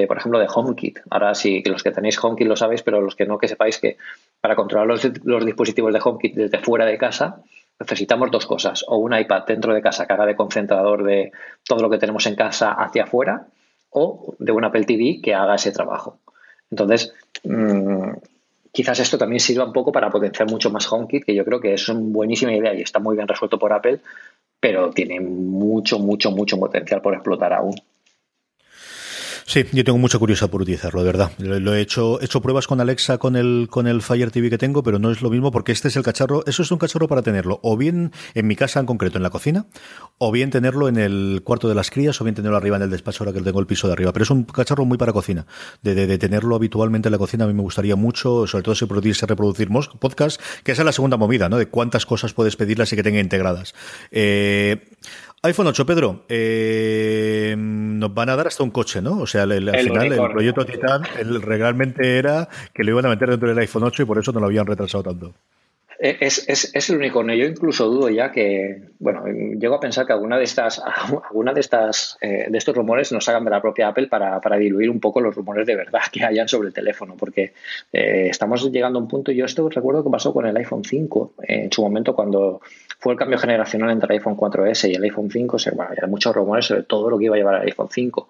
[0.08, 1.00] por ejemplo, de HomeKit.
[1.10, 3.78] Ahora sí, que los que tenéis HomeKit lo sabéis, pero los que no, que sepáis
[3.80, 3.98] que
[4.42, 7.42] para controlar los, dispositivos de HomeKit desde fuera de casa
[7.80, 11.32] necesitamos dos cosas, o un iPad dentro de casa que haga de concentrador de
[11.64, 13.48] todo lo que tenemos en casa hacia afuera,
[13.92, 16.20] o de un Apple TV que haga ese trabajo.
[16.70, 18.12] Entonces, mm,
[18.72, 21.74] quizás esto también sirva un poco para potenciar mucho más HomeKit, que yo creo que
[21.74, 24.00] es una buenísima idea y está muy bien resuelto por Apple,
[24.60, 27.76] pero tiene mucho, mucho, mucho potencial por explotar aún.
[29.50, 31.32] Sí, yo tengo mucha curiosidad por utilizarlo, de verdad.
[31.38, 34.58] Lo, he hecho, he hecho pruebas con Alexa con el, con el Fire TV que
[34.58, 37.08] tengo, pero no es lo mismo porque este es el cacharro, eso es un cacharro
[37.08, 39.68] para tenerlo o bien en mi casa en concreto, en la cocina,
[40.18, 42.90] o bien tenerlo en el cuarto de las crías, o bien tenerlo arriba en el
[42.90, 44.12] despacho ahora que tengo el piso de arriba.
[44.12, 45.48] Pero es un cacharro muy para cocina.
[45.82, 48.86] De, de, tenerlo habitualmente en la cocina a mí me gustaría mucho, sobre todo si
[48.86, 51.58] pudiese reproducir podcast, que esa es la segunda movida, ¿no?
[51.58, 53.76] De cuántas cosas puedes pedirlas y que tenga integradas.
[54.12, 54.90] Eh,
[55.44, 59.20] iPhone 8, Pedro, eh, nos van a dar hasta un coche, ¿no?
[59.20, 61.04] O sea, al final el proyecto Titan
[61.42, 64.40] realmente era que lo iban a meter dentro del iPhone 8 y por eso no
[64.40, 65.34] lo habían retrasado tanto.
[66.00, 67.36] Eh, es, es, es, el unicornio.
[67.36, 70.82] Yo incluso dudo ya que, bueno, llego a pensar que alguna de estas,
[71.30, 74.58] alguna de estas, eh, de estos rumores nos hagan de la propia Apple para, para,
[74.58, 77.54] diluir un poco los rumores de verdad que hayan sobre el teléfono, porque
[77.92, 79.32] eh, estamos llegando a un punto.
[79.32, 82.62] Yo esto recuerdo que pasó con el iPhone 5 en su momento cuando
[83.00, 85.58] fue el cambio generacional entre el iPhone 4S y el iPhone 5.
[85.74, 88.28] bueno, había muchos rumores sobre todo lo que iba a llevar el iPhone 5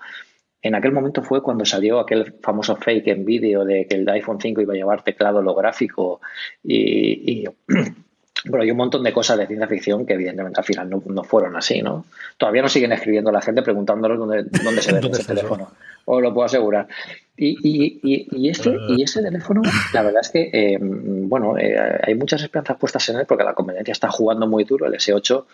[0.62, 4.40] en aquel momento fue cuando salió aquel famoso fake en vídeo de que el iPhone
[4.42, 6.20] 5 iba a llevar teclado holográfico
[6.64, 7.46] y,
[8.46, 11.56] bueno, hay un montón de cosas de ciencia ficción que evidentemente al final no, fueron
[11.56, 12.06] así, ¿no?
[12.38, 15.72] Todavía nos siguen escribiendo la gente preguntándonos dónde, dónde se ve ese teléfono.
[16.06, 16.88] Os lo puedo asegurar.
[17.36, 19.62] Y, y, y, este, y ese teléfono,
[19.94, 23.54] la verdad es que, eh, bueno, eh, hay muchas esperanzas puestas en él porque la
[23.54, 24.88] competencia está jugando muy duro.
[24.88, 25.46] El S8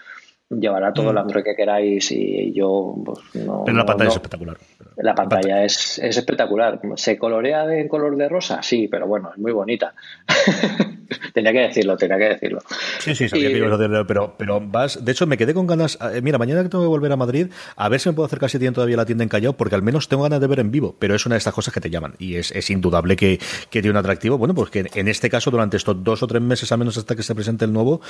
[0.49, 1.19] llevará todo el mm.
[1.19, 3.63] Android que queráis y yo pues, no.
[3.65, 4.58] Pero la pantalla es espectacular.
[4.97, 6.79] La pantalla es, es, espectacular.
[6.95, 8.62] ¿Se colorea en color de rosa?
[8.62, 9.93] Sí, pero bueno, es muy bonita.
[11.34, 12.60] tenía que decirlo, tenía que decirlo.
[12.99, 15.03] Sí, sí, sabía que ibas a hacerlo, pero, pero vas.
[15.03, 15.97] De hecho, me quedé con ganas.
[16.13, 18.49] Eh, mira, mañana que tengo que volver a Madrid, a ver si me puedo acercar
[18.49, 20.71] si tienen todavía la tienda en Callao, porque al menos tengo ganas de ver en
[20.71, 20.95] vivo.
[20.99, 22.13] Pero es una de estas cosas que te llaman.
[22.19, 24.38] Y es, es indudable que, que tiene un atractivo.
[24.38, 27.15] Bueno, pues que en este caso, durante estos dos o tres meses, al menos hasta
[27.15, 28.01] que se presente el nuevo,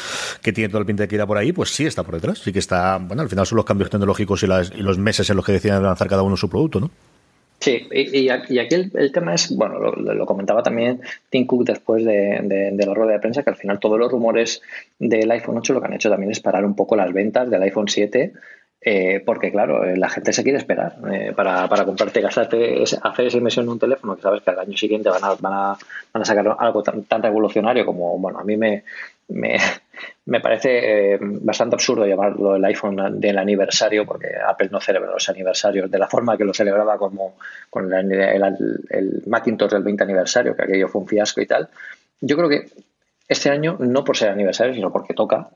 [0.41, 2.43] que tiene todo el pinta de que irá por ahí, pues sí está por detrás.
[2.43, 2.97] Sí que está.
[2.97, 5.51] Bueno, al final son los cambios tecnológicos y, las, y los meses en los que
[5.51, 6.89] deciden lanzar cada uno su producto, ¿no?
[7.59, 12.93] Sí, y, aquí el, tema es, bueno, lo, comentaba también Tim Cook después de, la
[12.93, 14.61] rueda de prensa, que al final todos los rumores
[14.99, 17.61] del iPhone 8 lo que han hecho también es parar un poco las ventas del
[17.61, 18.33] iPhone 7
[18.85, 23.27] eh, porque claro, eh, la gente se quiere esperar eh, para, para, comprarte, gastarte, hacer
[23.27, 25.77] esa inversión en un teléfono que sabes que al año siguiente van a, van a,
[26.11, 28.83] van a sacar algo tan, tan, revolucionario como, bueno, a mí me,
[29.29, 29.55] me,
[30.25, 35.89] me parece bastante absurdo llamarlo el iPhone del aniversario porque Apple no celebra los aniversarios
[35.91, 37.35] de la forma que lo celebraba como
[37.69, 38.43] con el, el,
[38.89, 41.69] el Macintosh del 20 aniversario, que aquello fue un fiasco y tal.
[42.21, 42.65] Yo creo que
[43.27, 45.49] este año, no por ser aniversario, sino porque toca,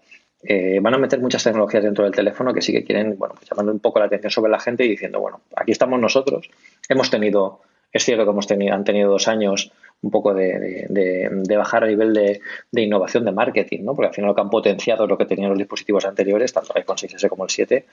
[0.43, 3.49] eh, van a meter muchas tecnologías dentro del teléfono que sí que quieren, bueno, pues
[3.49, 6.49] llamando un poco la atención sobre la gente y diciendo, bueno, aquí estamos nosotros,
[6.87, 9.71] hemos tenido, es cierto que hemos tenido, han tenido dos años
[10.01, 12.41] un poco de, de, bajar a nivel de,
[12.81, 13.95] innovación de marketing, ¿no?
[13.95, 16.81] Porque al final lo que han potenciado lo que tenían los dispositivos anteriores, tanto el
[16.81, 17.85] iPhone 6S como el 7,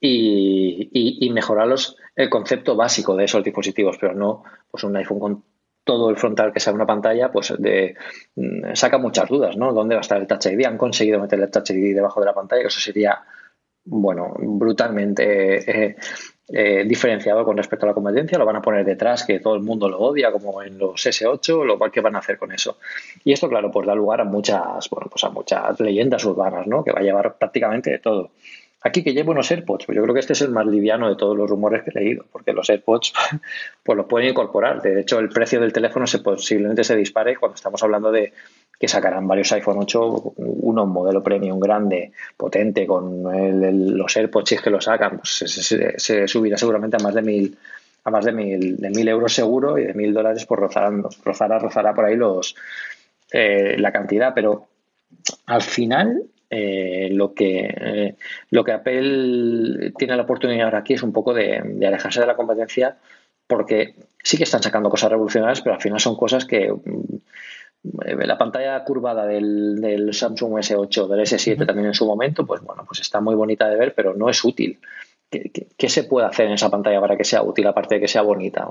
[0.00, 1.68] y, y, y mejorar
[2.16, 5.42] el concepto básico de esos dispositivos, pero no pues un iPhone con
[5.86, 7.94] todo el frontal que sea una pantalla, pues de,
[8.34, 9.72] mm, saca muchas dudas, ¿no?
[9.72, 10.66] ¿Dónde va a estar el Touch ID?
[10.66, 13.22] Han conseguido meter el Touch ID debajo de la pantalla, eso sería,
[13.84, 15.96] bueno, brutalmente eh,
[16.48, 18.38] eh, diferenciado con respecto a la competencia.
[18.38, 21.64] Lo van a poner detrás, que todo el mundo lo odia, como en los S8,
[21.64, 22.78] lo cual, ¿qué van a hacer con eso?
[23.24, 26.84] Y esto, claro, pues da lugar a muchas, bueno, pues a muchas leyendas urbanas, ¿no?
[26.84, 28.30] Que va a llevar prácticamente de todo.
[28.86, 31.16] Aquí que llevo unos AirPods, pues yo creo que este es el más liviano de
[31.16, 33.12] todos los rumores que he leído, porque los AirPods
[33.82, 34.80] pues los pueden incorporar.
[34.80, 38.32] De hecho, el precio del teléfono se posiblemente se dispare cuando estamos hablando de
[38.78, 43.24] que sacarán varios iPhone 8, uno un modelo premium grande, potente, con
[43.96, 45.30] los AirPods si que lo sacan, pues
[45.96, 47.58] se, subirá seguramente a más de mil
[48.04, 50.92] a más de mil, de mil euros seguro y de mil dólares por rozará,
[51.24, 52.54] rozará, rozará por ahí los
[53.32, 54.68] eh, la cantidad, pero
[55.46, 58.16] al final eh, lo, que, eh,
[58.50, 62.36] lo que Apple tiene la oportunidad ahora aquí es un poco de, alejarse de la
[62.36, 62.98] competencia
[63.46, 66.72] porque sí que están sacando cosas revolucionarias, pero al final son cosas que,
[67.82, 73.00] la pantalla curvada del, Samsung S8, del S7 también en su momento, pues bueno, pues
[73.00, 74.78] está muy bonita de ver, pero no es útil.
[75.76, 78.22] ¿Qué, se puede hacer en esa pantalla para que sea útil, aparte de que sea
[78.22, 78.68] bonita?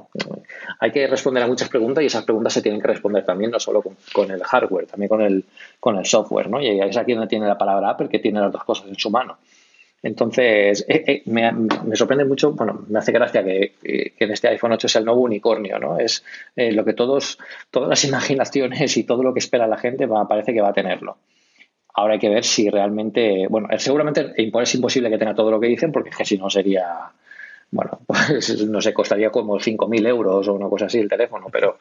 [0.80, 3.60] Hay que responder a muchas preguntas y esas preguntas se tienen que responder también, no
[3.60, 5.45] solo con, el hardware, también con el,
[5.80, 6.62] con el software, ¿no?
[6.62, 9.10] Y es aquí donde tiene la palabra Apple, que tiene las dos cosas en su
[9.10, 9.38] mano.
[10.06, 13.73] Entonces, eh, eh, me, sorprende mucho, bueno, me hace gracia que,
[14.19, 15.97] en este iPhone 8 sea el nuevo unicornio, ¿no?
[15.97, 16.23] Es
[16.56, 17.39] eh, lo que todos,
[17.71, 21.17] todas las imaginaciones y todo lo que espera la gente parece que va a tenerlo.
[21.97, 25.67] Ahora hay que ver si realmente, bueno, seguramente es imposible que tenga todo lo que
[25.67, 27.12] dicen porque es que si no sería,
[27.71, 31.77] bueno, pues no sé, costaría como 5.000 euros o una cosa así el teléfono, pero,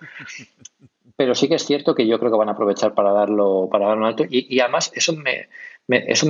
[1.17, 3.89] pero sí que es cierto que yo creo que van a aprovechar para darlo, para
[3.89, 5.49] darlo alto y, además eso me,
[5.89, 6.29] me eso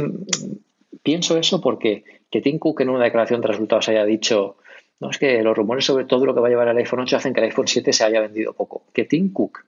[1.03, 4.57] pienso eso porque que Tim Cook en una declaración de resultados haya dicho,
[4.99, 7.19] no es que los rumores sobre todo lo que va a llevar el iPhone 8
[7.19, 8.85] hacen que el iPhone 7 se haya vendido poco.
[8.95, 9.59] Que Tim Cook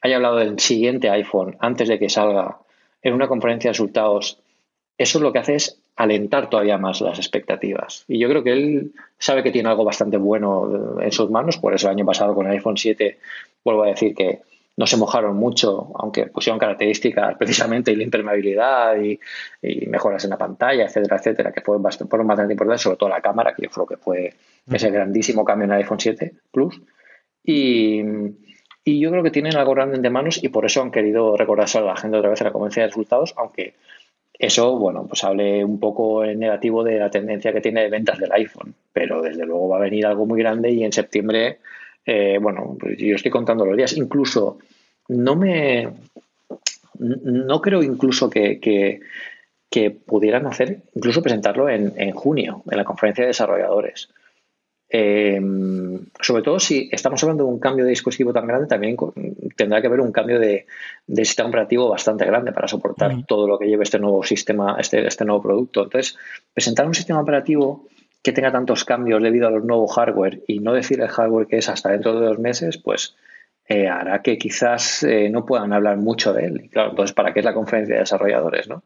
[0.00, 2.56] haya hablado del siguiente iPhone antes de que salga
[3.02, 4.38] en una conferencia de resultados,
[4.98, 8.04] eso lo que hace es alentar todavía más las expectativas.
[8.08, 11.74] Y yo creo que él sabe que tiene algo bastante bueno en sus manos, por
[11.74, 13.18] eso el año pasado con el iPhone 7,
[13.64, 14.40] vuelvo a decir que
[14.76, 19.20] no se mojaron mucho, aunque pusieron características precisamente y la impermeabilidad y,
[19.86, 23.20] mejoras en la pantalla, etcétera, etcétera, que fueron bastante, fueron bastante importantes, sobre todo la
[23.20, 24.32] cámara, que yo creo que fue
[24.72, 26.80] ese grandísimo cambio en el iPhone 7 Plus.
[27.44, 28.02] Y,
[28.98, 31.82] yo creo que tienen algo grande de manos y por eso han querido recordarse a
[31.82, 33.74] la gente otra vez en la conferencia de resultados, aunque
[34.38, 38.18] eso, bueno, pues hable un poco en negativo de la tendencia que tiene de ventas
[38.18, 41.58] del iPhone, pero desde luego va a venir algo muy grande y en septiembre
[42.06, 43.96] eh, bueno, pues yo estoy contando los días.
[43.96, 44.58] Incluso
[45.08, 45.88] no me.
[46.98, 53.24] No creo incluso que, que, pudieran hacer, incluso presentarlo en, en, junio, en la conferencia
[53.24, 54.10] de desarrolladores.
[54.92, 55.40] Eh,
[56.20, 58.96] sobre todo si estamos hablando de un cambio de dispositivo tan grande, también
[59.56, 60.66] tendrá que haber un cambio de,
[61.06, 65.06] de sistema operativo bastante grande para soportar todo lo que lleve este nuevo sistema, este,
[65.06, 65.84] este nuevo producto.
[65.84, 66.16] Entonces,
[66.52, 67.86] presentar un sistema operativo
[68.22, 71.58] que tenga tantos cambios debido a los nuevos hardware y no decir el hardware que
[71.58, 73.14] es hasta dentro de dos meses, pues
[73.66, 76.60] eh, hará que quizás eh, no puedan hablar mucho de él.
[76.64, 78.68] Y claro, entonces, ¿para qué es la conferencia de desarrolladores?
[78.68, 78.82] ¿no?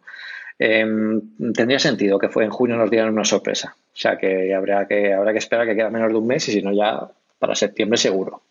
[0.59, 1.21] Em,
[1.53, 3.77] tendría sentido que fue en junio nos dieran una sorpresa.
[3.93, 6.53] O sea que habrá que, habrá que esperar que queda menos de un mes y
[6.53, 8.43] si no ya para septiembre seguro.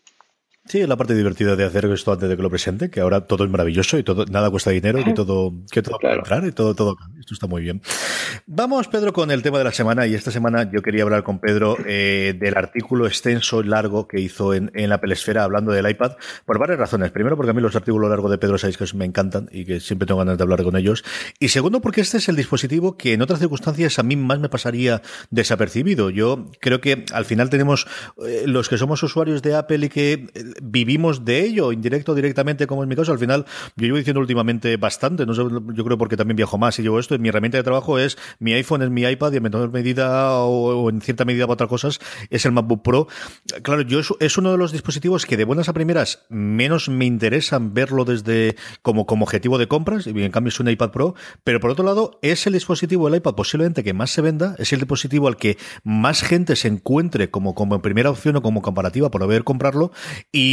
[0.66, 3.26] Sí, es la parte divertida de hacer esto antes de que lo presente, que ahora
[3.26, 6.52] todo es maravilloso y todo, nada cuesta dinero, y todo, que todo puede entrar y
[6.52, 7.82] todo, todo, esto está muy bien.
[8.46, 11.38] Vamos, Pedro, con el tema de la semana, y esta semana yo quería hablar con
[11.38, 15.88] Pedro eh, del artículo extenso y largo que hizo en, en la Pelesfera hablando del
[15.88, 16.12] iPad,
[16.46, 17.10] por varias razones.
[17.10, 19.80] Primero, porque a mí los artículos largos de Pedro sabéis que me encantan y que
[19.80, 21.04] siempre tengo ganas de hablar con ellos.
[21.40, 24.48] Y segundo, porque este es el dispositivo que en otras circunstancias a mí más me
[24.48, 26.08] pasaría desapercibido.
[26.08, 27.86] Yo creo que al final tenemos
[28.26, 32.14] eh, los que somos usuarios de Apple y que eh, vivimos de ello, indirecto o
[32.14, 33.12] directamente, como en mi caso.
[33.12, 33.44] Al final,
[33.76, 36.98] yo llevo diciendo últimamente bastante, no sé, yo creo porque también viajo más y llevo
[36.98, 37.18] esto.
[37.18, 40.90] Mi herramienta de trabajo es mi iPhone, es mi iPad y en menor medida o,
[40.90, 43.08] en cierta medida para otras cosas es el MacBook Pro.
[43.62, 47.74] Claro, yo es, uno de los dispositivos que de buenas a primeras menos me interesan
[47.74, 51.14] verlo desde como, como objetivo de compras, y en cambio es un iPad Pro,
[51.44, 54.72] pero por otro lado es el dispositivo, el iPad posiblemente que más se venda, es
[54.72, 59.10] el dispositivo al que más gente se encuentre como, como primera opción o como comparativa
[59.10, 59.92] por haber comprarlo
[60.32, 60.43] y,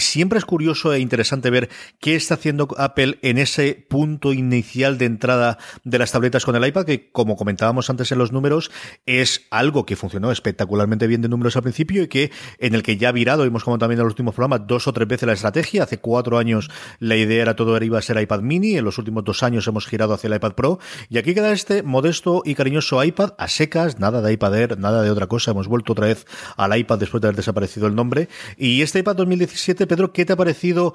[0.00, 1.68] siempre es curioso e interesante ver
[2.00, 6.66] qué está haciendo Apple en ese punto inicial de entrada de las tabletas con el
[6.66, 8.70] iPad, que como comentábamos antes en los números,
[9.06, 12.96] es algo que funcionó espectacularmente bien de números al principio y que en el que
[12.96, 15.34] ya ha virado, hemos comentado también en los últimos programas, dos o tres veces la
[15.34, 15.84] estrategia.
[15.84, 19.24] Hace cuatro años la idea era todo iba a ser iPad mini, en los últimos
[19.24, 20.78] dos años hemos girado hacia el iPad Pro
[21.08, 25.02] y aquí queda este modesto y cariñoso iPad a secas, nada de iPad Air, nada
[25.02, 25.50] de otra cosa.
[25.50, 28.28] Hemos vuelto otra vez al iPad después de haber desaparecido el nombre.
[28.56, 30.94] Y este iPad 2017, Pedro, ¿qué te ha parecido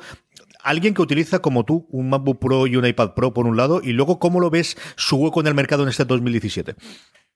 [0.64, 3.82] alguien que utiliza como tú un MacBook Pro y un iPad Pro por un lado
[3.84, 6.76] y luego cómo lo ves su hueco en el mercado en este 2017?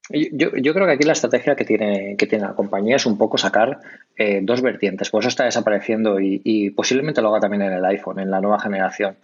[0.09, 3.17] Yo, yo creo que aquí la estrategia que tiene, que tiene la compañía es un
[3.17, 3.79] poco sacar
[4.15, 5.09] eh, dos vertientes.
[5.09, 8.59] Por eso está desapareciendo y, posiblemente lo haga también en el iPhone, en la nueva
[8.59, 9.17] generación.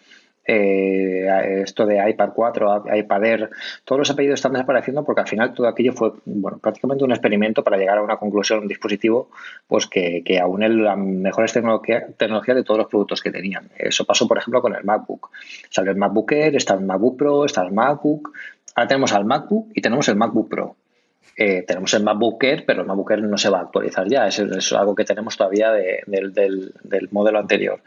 [0.44, 3.50] Eh, esto de iPad 4, iPad Air,
[3.86, 7.64] todos los apellidos están desapareciendo porque al final todo aquello fue bueno, prácticamente un experimento
[7.64, 9.30] para llegar a una conclusión, un dispositivo
[9.68, 13.70] pues que, que aúne las mejores tecnologías tecnología de todos los productos que tenían.
[13.78, 15.30] Eso pasó, por ejemplo, con el MacBook.
[15.70, 18.34] Salió el MacBook Air, está el MacBook Pro, está el MacBook,
[18.76, 20.76] ahora tenemos el MacBook y tenemos el MacBook Pro.
[21.38, 24.28] Eh, tenemos el MacBook Air, pero el MacBook Air no se va a actualizar ya.
[24.28, 27.82] Es, es algo que tenemos todavía del, del modelo anterior.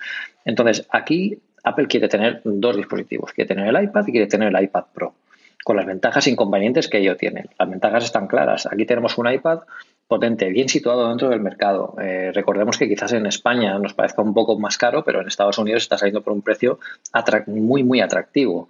[0.45, 4.63] Entonces, aquí Apple quiere tener dos dispositivos, quiere tener el iPad y quiere tener el
[4.63, 5.15] iPad Pro,
[5.65, 7.47] con las ventajas e inconvenientes que ello tiene.
[7.59, 8.67] Las ventajas están claras.
[8.67, 9.61] Aquí tenemos un iPad
[10.07, 11.95] potente, bien situado dentro del mercado.
[12.01, 15.57] Eh, recordemos que quizás en España nos parezca un poco más caro, pero en Estados
[15.57, 16.79] Unidos está saliendo por un precio
[17.47, 18.69] muy, muy atractivo.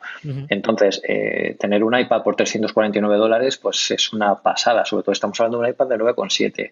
[0.49, 4.85] Entonces, eh, tener un iPad por 349 dólares, pues es una pasada.
[4.85, 6.71] Sobre todo estamos hablando de un iPad de 9,7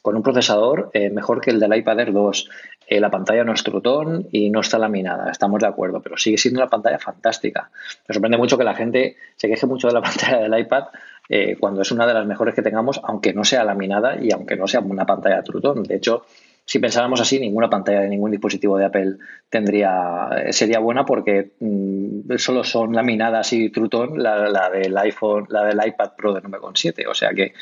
[0.00, 2.48] con un procesador eh, mejor que el del iPad Air 2.
[2.90, 6.60] La pantalla no es trutón y no está laminada, estamos de acuerdo, pero sigue siendo
[6.60, 7.70] una pantalla fantástica.
[8.08, 10.84] Me sorprende mucho que la gente se queje mucho de la pantalla del iPad
[11.28, 14.56] eh, cuando es una de las mejores que tengamos, aunque no sea laminada y aunque
[14.56, 15.82] no sea una pantalla Trutón.
[15.82, 16.24] De hecho,
[16.68, 19.16] si pensáramos así, ninguna pantalla de ningún dispositivo de Apple
[19.48, 25.64] tendría eh, sería buena porque mm, solo son laminadas y Trutón la, del iPhone, la
[25.64, 27.06] del iPad Pro de 9,7.
[27.08, 27.54] O sea que,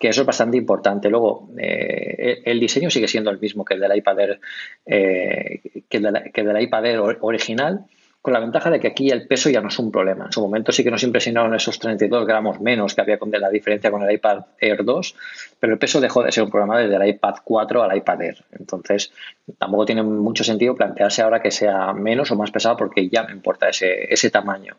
[0.00, 1.08] eso es bastante importante.
[1.08, 4.40] Luego, eh, el diseño sigue siendo el mismo que el del iPad Air,
[4.84, 6.84] que, el que el del iPad
[7.20, 7.86] original
[8.20, 10.26] con la ventaja de que aquí el peso ya no es un problema.
[10.26, 13.48] En su momento sí que nos impresionaron esos 32 gramos menos que había con la
[13.48, 15.14] diferencia con el iPad Air 2,
[15.60, 18.44] pero el peso dejó de ser un problema desde el iPad 4 al iPad Air.
[18.58, 19.12] Entonces,
[19.58, 23.32] tampoco tiene mucho sentido plantearse ahora que sea menos o más pesado porque ya me
[23.32, 24.76] importa ese, ese tamaño.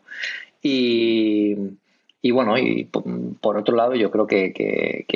[0.62, 1.56] Y,
[2.22, 5.06] y bueno, y por otro lado, yo creo que, que,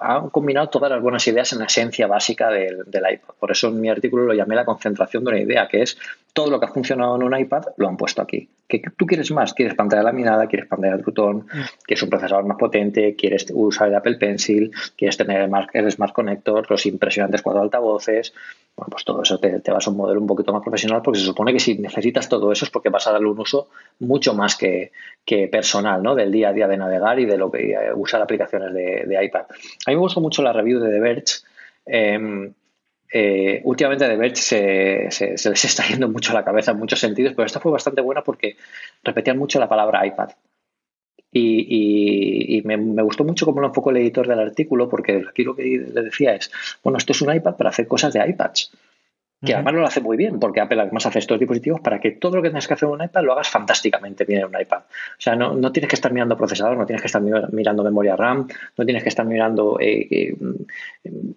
[0.00, 3.34] han combinado todas las buenas ideas en la esencia básica del, iPad.
[3.38, 5.98] Por eso en mi artículo lo llamé la concentración de una idea, que es
[6.32, 8.48] todo lo que ha funcionado en un iPad lo han puesto aquí.
[8.66, 9.54] ¿Qué tú quieres más?
[9.54, 10.46] ¿Quieres pantalla laminada?
[10.46, 11.36] ¿Quieres pantalla de Trutón?
[11.38, 11.62] Mm.
[11.84, 13.16] ¿Quieres un procesador más potente?
[13.16, 14.70] ¿Quieres usar el Apple Pencil?
[14.96, 16.70] ¿Quieres tener el Smart Connector?
[16.70, 18.34] Los impresionantes cuatro altavoces?
[18.76, 21.26] Bueno, pues todo eso te, vas a un modelo un poquito más profesional porque se
[21.26, 24.54] supone que si necesitas todo eso es porque vas a darle un uso mucho más
[24.54, 24.92] que,
[25.28, 26.14] que personal, ¿no?
[26.14, 29.42] Del día a día de navegar y de lo que eh, usar aplicaciones de, iPad.
[29.84, 31.34] A mí me gustó mucho la review de The Verge.
[31.84, 32.54] Em,
[33.12, 37.34] eh, últimamente The Verge se, se, les está yendo mucho la cabeza en muchos sentidos,
[37.36, 38.56] pero esta fue bastante buena porque
[39.04, 40.30] repetían mucho la palabra iPad.
[41.30, 45.62] Y, me, gustó mucho cómo lo enfocó el editor del artículo, porque aquí lo que
[45.62, 46.50] le decía es,
[46.82, 48.72] bueno, esto es un iPad para hacer cosas de iPads.
[49.44, 52.36] Que además lo hace muy bien, porque Apple además hace estos dispositivos para que todo
[52.36, 54.78] lo que tengas que hacer en un iPad lo hagas fantásticamente bien en un iPad.
[54.78, 58.16] O sea, no, no tienes que estar mirando procesador, no tienes que estar mirando memoria
[58.16, 60.36] RAM, no tienes que estar mirando eh, eh,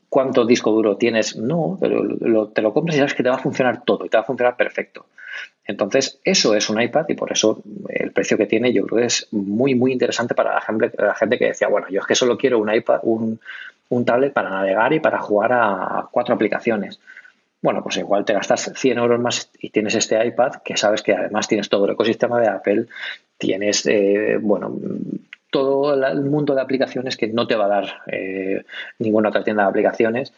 [0.10, 1.36] cuánto disco duro tienes.
[1.36, 4.18] No, pero te lo compras y sabes que te va a funcionar todo y te
[4.18, 5.06] va a funcionar perfecto.
[5.64, 9.06] Entonces, eso es un iPad y por eso el precio que tiene yo creo que
[9.06, 12.16] es muy, muy interesante para la gente, la gente que decía, bueno, yo es que
[12.16, 13.39] solo quiero un iPad, un,
[13.89, 16.99] un tablet para navegar y para jugar a cuatro aplicaciones
[17.62, 21.14] bueno, pues igual te gastas 100 euros más y tienes este iPad, que sabes que
[21.14, 22.88] además tienes todo el ecosistema de Apple,
[23.38, 24.76] tienes, eh, bueno,
[25.51, 28.64] todo el mundo de aplicaciones que no te va a dar eh,
[28.99, 30.34] ninguna otra tienda de aplicaciones.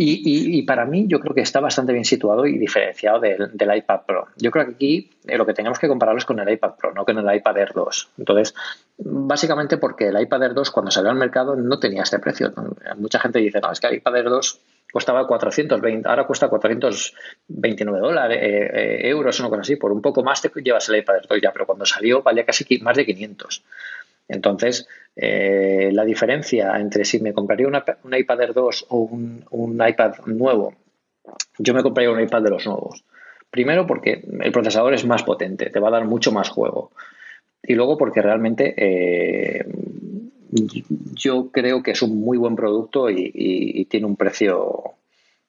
[0.00, 4.28] Y, para mí yo creo que está bastante bien situado y diferenciado del, iPad Pro.
[4.36, 6.94] Yo creo que aquí eh, lo que tenemos que compararlo es con el iPad Pro,
[6.94, 8.10] no con el iPad Air 2.
[8.18, 8.54] Entonces,
[8.96, 12.52] básicamente porque el iPad Air 2 cuando salió al mercado no tenía este precio.
[12.96, 14.60] Mucha gente dice, no, es que el iPad Air 2
[14.92, 20.22] costaba 420, ahora cuesta 429 dólares, eh, eh, euros, una cosa así, por un poco
[20.22, 23.04] más te llevas el iPad Air 2 ya, pero cuando salió valía casi más de
[23.04, 23.64] 500.
[24.28, 24.86] Entonces,
[25.16, 30.74] eh, la diferencia entre si me compraría un iPad Air 2 o un, iPad nuevo,
[31.58, 33.04] yo me compraría un iPad de los nuevos.
[33.50, 36.92] Primero porque el procesador es más potente, te va a dar mucho más juego.
[37.62, 38.74] Y luego porque realmente
[40.50, 44.94] yo creo que es un muy buen producto y, tiene un precio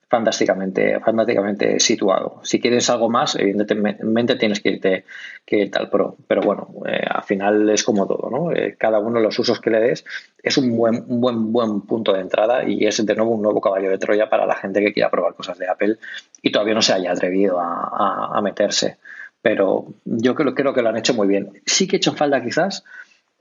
[0.08, 2.40] fantásticamente, fantásticamente situado.
[2.44, 5.06] Si quieres algo más, evidentemente tienes que irte,
[5.46, 6.16] que al Pro.
[6.28, 8.52] Pero bueno, eh, al final es como todo, ¿no?
[8.52, 10.06] Eh, cada uno de los usos que le des
[10.42, 13.90] es un buen, buen, buen punto de entrada y es de nuevo un nuevo caballo
[13.90, 15.98] de Troya para la gente que quiera probar cosas de Apple
[16.42, 18.98] y todavía no se haya atrevido a, meterse.
[19.42, 21.62] Pero yo creo, creo que lo han hecho muy bien.
[21.66, 22.84] Sí que he hecho falta quizás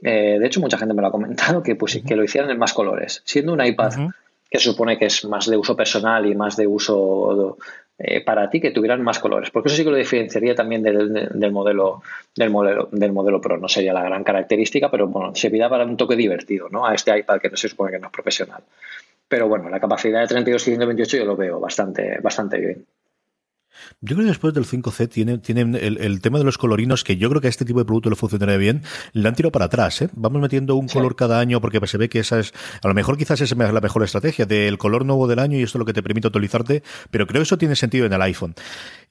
[0.03, 2.59] eh, de hecho, mucha gente me lo ha comentado que, pues, que lo hicieran en
[2.59, 3.23] más colores.
[3.25, 4.11] Siendo un iPad
[4.51, 7.59] que se supone que es más de uso personal y más de uso
[7.99, 9.51] eh, para ti, que tuvieran más colores.
[9.51, 12.03] Porque eso sí que lo diferenciaría también del, modelo,
[12.35, 13.59] del, modelo, del modelo Pro.
[13.59, 16.87] No sería la gran característica, pero bueno, servirá para un toque divertido ¿no?
[16.87, 18.63] a este iPad que no se supone que no es profesional.
[19.29, 22.87] Pero bueno, la capacidad de 32 y 128 yo lo veo bastante, bastante bien.
[24.01, 27.29] Yo creo que después del 5C tienen, tienen el, tema de los colorinos, que yo
[27.29, 30.03] creo que a este tipo de producto le funcionaría bien, le han tirado para atrás.
[30.03, 30.11] ¿eh?
[30.15, 32.53] Vamos metiendo un color cada año porque se ve que esa es,
[32.83, 35.63] a lo mejor quizás esa es la mejor estrategia del color nuevo del año y
[35.63, 38.23] esto es lo que te permite actualizarte, pero creo que eso tiene sentido en el
[38.23, 38.55] iPhone.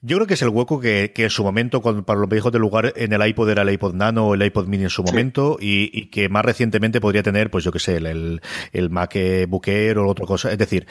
[0.00, 2.60] Yo creo que es el hueco que, que en su momento, para los viejos del
[2.60, 5.56] lugar, en el iPod era el iPod Nano o el iPod Mini en su momento
[5.60, 8.40] y, que más recientemente podría tener, pues yo que sé, el,
[8.72, 9.16] el, Mac
[9.48, 10.52] Booker o otra cosa.
[10.52, 10.86] Es decir,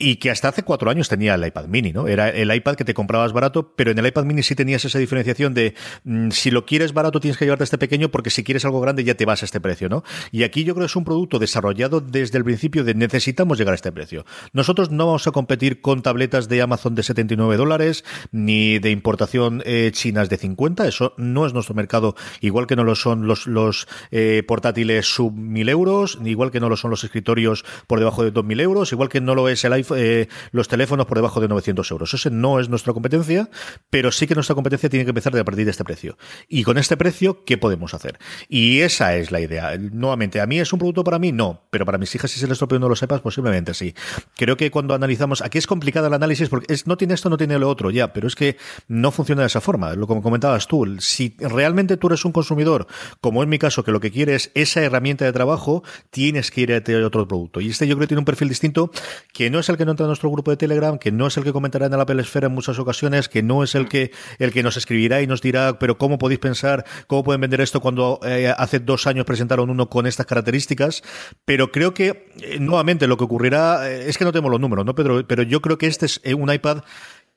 [0.00, 2.08] y que hasta hace cuatro años tenía el iPad mini, ¿no?
[2.08, 4.98] Era el iPad que te comprabas barato, pero en el iPad mini sí tenías esa
[4.98, 5.74] diferenciación de
[6.04, 9.04] mm, si lo quieres barato tienes que llevarte este pequeño porque si quieres algo grande
[9.04, 10.02] ya te vas a este precio, ¿no?
[10.32, 13.72] Y aquí yo creo que es un producto desarrollado desde el principio de necesitamos llegar
[13.72, 14.24] a este precio.
[14.54, 19.62] Nosotros no vamos a competir con tabletas de Amazon de 79 dólares ni de importación
[19.66, 23.46] eh, chinas de 50, eso no es nuestro mercado, igual que no lo son los,
[23.46, 28.24] los eh, portátiles sub 1000 euros, igual que no lo son los escritorios por debajo
[28.24, 31.40] de 2000 euros, igual que no lo es el iPhone eh, los teléfonos por debajo
[31.40, 32.14] de 900 euros.
[32.14, 33.50] Ese no es nuestra competencia,
[33.90, 36.16] pero sí que nuestra competencia tiene que empezar a partir de este precio.
[36.48, 38.18] Y con este precio, ¿qué podemos hacer?
[38.48, 39.76] Y esa es la idea.
[39.76, 41.32] Nuevamente, ¿a mí es un producto para mí?
[41.32, 43.94] No, pero para mis hijas si se les estropeó no lo sepas, posiblemente sí.
[44.36, 47.58] Creo que cuando analizamos, aquí es complicado el análisis porque no tiene esto, no tiene
[47.58, 48.56] lo otro, ya, pero es que
[48.88, 49.94] no funciona de esa forma.
[49.94, 52.86] Lo como comentabas tú, si realmente tú eres un consumidor,
[53.20, 56.60] como en mi caso, que lo que quieres es esa herramienta de trabajo, tienes que
[56.62, 57.60] ir a otro producto.
[57.60, 58.90] Y este yo creo que tiene un perfil distinto,
[59.32, 61.38] que no es el que no entra en nuestro grupo de Telegram, que no es
[61.38, 64.12] el que comentará en la Apple Esfera en muchas ocasiones, que no es el que,
[64.38, 67.80] el que nos escribirá y nos dirá, pero ¿cómo podéis pensar, cómo pueden vender esto
[67.80, 71.02] cuando eh, hace dos años presentaron uno con estas características?
[71.46, 74.84] Pero creo que, eh, nuevamente, lo que ocurrirá, eh, es que no tenemos los números,
[74.84, 75.26] ¿no, Pedro?
[75.26, 76.82] Pero yo creo que este es un iPad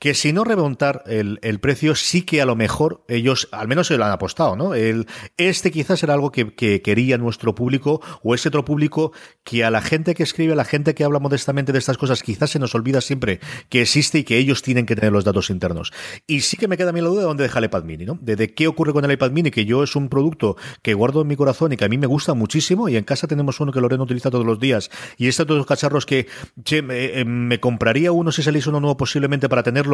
[0.04, 3.88] que si no remontar el, el, precio, sí que a lo mejor ellos, al menos
[3.88, 4.76] se lo han apostado, ¿no?
[4.76, 9.14] El, este quizás era algo que, que, quería nuestro público, o ese otro público
[9.46, 12.22] que a la gente que escribe, a la gente que habla modestamente de estas cosas,
[12.22, 13.40] quizás se nos olvida siempre
[13.70, 15.94] que existe y que ellos tienen que tener los datos internos.
[16.28, 18.04] Y sí que me queda a mí la duda de dónde deja el iPad mini,
[18.04, 18.20] ¿no?
[18.20, 21.30] De, qué ocurre con el iPad mini, que yo es un producto que guardo en
[21.30, 23.80] mi corazón y que a mí me gusta muchísimo, y en casa tenemos uno que
[23.80, 26.28] Lorena utiliza todos los días, y todos los cacharros que,
[26.66, 29.93] che, me, eh, me compraría uno si saliese uno nuevo posiblemente para tenerlo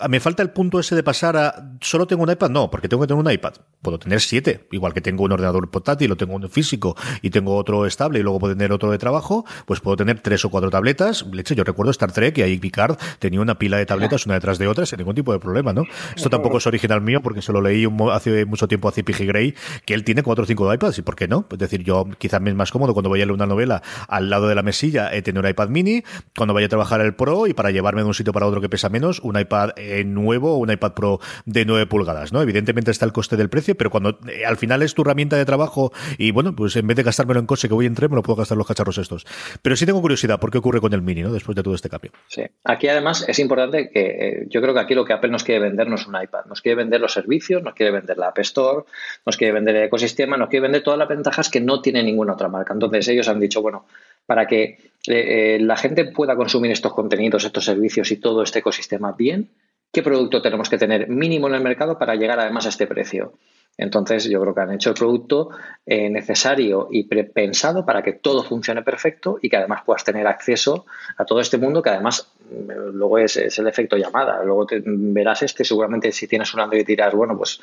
[0.00, 2.88] Ah, me falta el punto ese de pasar a solo tengo un iPad, no, porque
[2.88, 3.54] tengo que tener un iPad.
[3.82, 7.56] Puedo tener siete, igual que tengo un ordenador portátil, o tengo uno físico y tengo
[7.56, 10.70] otro estable y luego puedo tener otro de trabajo, pues puedo tener tres o cuatro
[10.70, 11.24] tabletas.
[11.32, 14.58] Leche, yo recuerdo Star Trek y ahí Picard tenía una pila de tabletas una detrás
[14.58, 15.84] de otra sin ningún tipo de problema, ¿no?
[16.16, 19.26] Esto tampoco es original mío porque se lo leí hace mucho tiempo a P.G.
[19.26, 21.46] Gray, que él tiene cuatro o cinco iPads y ¿por qué no?
[21.50, 24.30] Es decir, yo quizás me es más cómodo cuando voy a leer una novela al
[24.30, 26.04] lado de la mesilla he tener un iPad mini,
[26.36, 28.68] cuando vaya a trabajar el Pro y para llevarme de un sitio para otro que
[28.68, 32.42] pesa menos, un iPad eh, nuevo o un iPad Pro de 9 pulgadas, ¿no?
[32.42, 35.44] Evidentemente está el coste del precio, pero cuando eh, al final es tu herramienta de
[35.44, 38.16] trabajo y bueno, pues en vez de gastármelo en coche que voy en tren, me
[38.16, 39.26] lo puedo gastar los cacharros estos.
[39.62, 41.32] Pero sí tengo curiosidad por qué ocurre con el Mini, ¿no?
[41.32, 42.12] Después de todo este cambio.
[42.28, 42.42] Sí.
[42.64, 45.60] Aquí además es importante que eh, yo creo que aquí lo que Apple nos quiere
[45.60, 48.38] vender no es un iPad, nos quiere vender los servicios, nos quiere vender la App
[48.38, 48.84] Store,
[49.24, 52.34] nos quiere vender el ecosistema, nos quiere vender todas las ventajas que no tiene ninguna
[52.34, 52.72] otra marca.
[52.72, 53.86] Entonces ellos han dicho, bueno,
[54.26, 59.12] para que eh, la gente pueda consumir estos contenidos, estos servicios y todo este ecosistema
[59.12, 59.50] bien,
[59.92, 63.34] ¿qué producto tenemos que tener mínimo en el mercado para llegar además a este precio?
[63.76, 65.50] Entonces, yo creo que han hecho el producto
[65.84, 70.86] eh, necesario y pensado para que todo funcione perfecto y que además puedas tener acceso
[71.16, 74.42] a todo este mundo que además mm, luego es, el efecto llamada.
[74.44, 77.60] Luego te, verás este, seguramente si tienes un Android dirás, bueno, pues,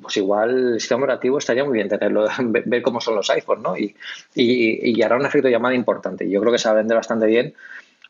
[0.00, 3.76] pues igual el sistema operativo estaría muy bien tenerlo, ver cómo son los iPhones, ¿no?
[3.76, 3.94] Y,
[4.34, 6.28] y, y hará un efecto llamada importante.
[6.30, 7.54] Yo creo que se va a vender bastante bien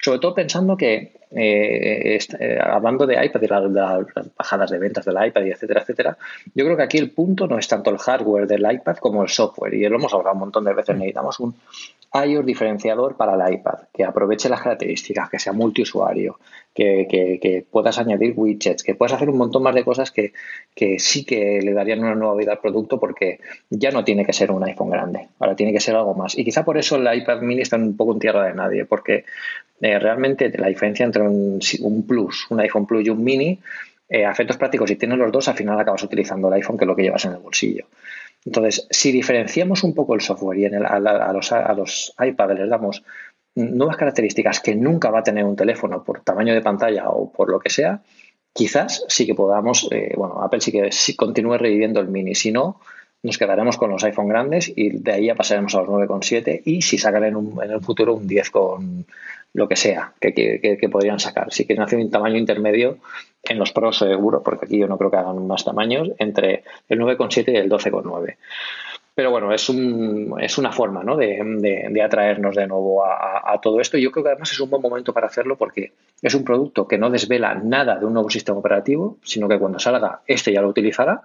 [0.03, 5.15] sobre todo pensando que, eh, eh, hablando de iPad y las bajadas de ventas del
[5.25, 6.19] iPad y etcétera, etcétera,
[6.55, 9.29] yo creo que aquí el punto no es tanto el hardware del iPad como el
[9.29, 9.75] software.
[9.75, 10.97] Y lo hemos hablado un montón de veces.
[10.97, 11.55] Necesitamos un
[12.15, 16.39] iOS diferenciador para el iPad, que aproveche las características, que sea multiusuario,
[16.75, 20.33] que, que, puedas añadir widgets, que puedas hacer un montón más de cosas que,
[20.75, 23.41] que sí que le darían una nueva vida al producto porque
[23.71, 26.37] ya no tiene que ser un iPhone grande, ahora tiene que ser algo más.
[26.37, 29.25] Y quizá por eso el iPad mini está un poco en tierra de nadie, porque
[29.81, 33.59] eh, realmente la diferencia entre un, un, Plus, un iPhone Plus y un mini,
[34.09, 36.85] eh, a efectos prácticos, si tienes los dos, al final acabas utilizando el iPhone que
[36.85, 37.87] es lo que llevas en el bolsillo.
[38.45, 40.99] Entonces, si diferenciamos un poco el software y a,
[41.33, 43.05] los, a los iPad les damos
[43.55, 47.51] nuevas características que nunca va a tener un teléfono por tamaño de pantalla o por
[47.51, 48.03] lo que sea,
[48.53, 52.81] quizás sí que podamos, eh, bueno, Apple sí que continúe reviviendo el mini, si no,
[53.23, 56.83] nos quedaremos con los iPhone grandes y de ahí ya pasaremos a los 9,7 y
[56.83, 59.07] si sacan en, en el futuro un 10 con
[59.55, 61.53] lo que sea que, que, podrían sacar.
[61.53, 62.99] Si quieren hacer un tamaño intermedio
[63.43, 67.01] en los pros seguro, porque aquí yo no creo que hagan más tamaños, entre el
[67.01, 68.37] 9,7 y el 12,9.
[69.15, 71.17] Pero bueno, es, un, es una forma ¿no?
[71.17, 71.39] de,
[71.91, 73.99] de, atraernos de nuevo a, todo esto.
[73.99, 75.93] Y yo creo que además es un buen momento para hacerlo porque
[76.23, 79.79] es un producto que no desvela nada de un nuevo sistema operativo, sino que cuando
[79.79, 81.25] salga, este ya lo utilizará.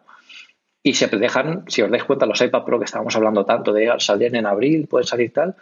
[0.83, 3.93] Y se dejan, si os dais cuenta, los iPad Pro que estábamos hablando tanto de
[3.99, 5.55] salir en abril, pueden salir tal,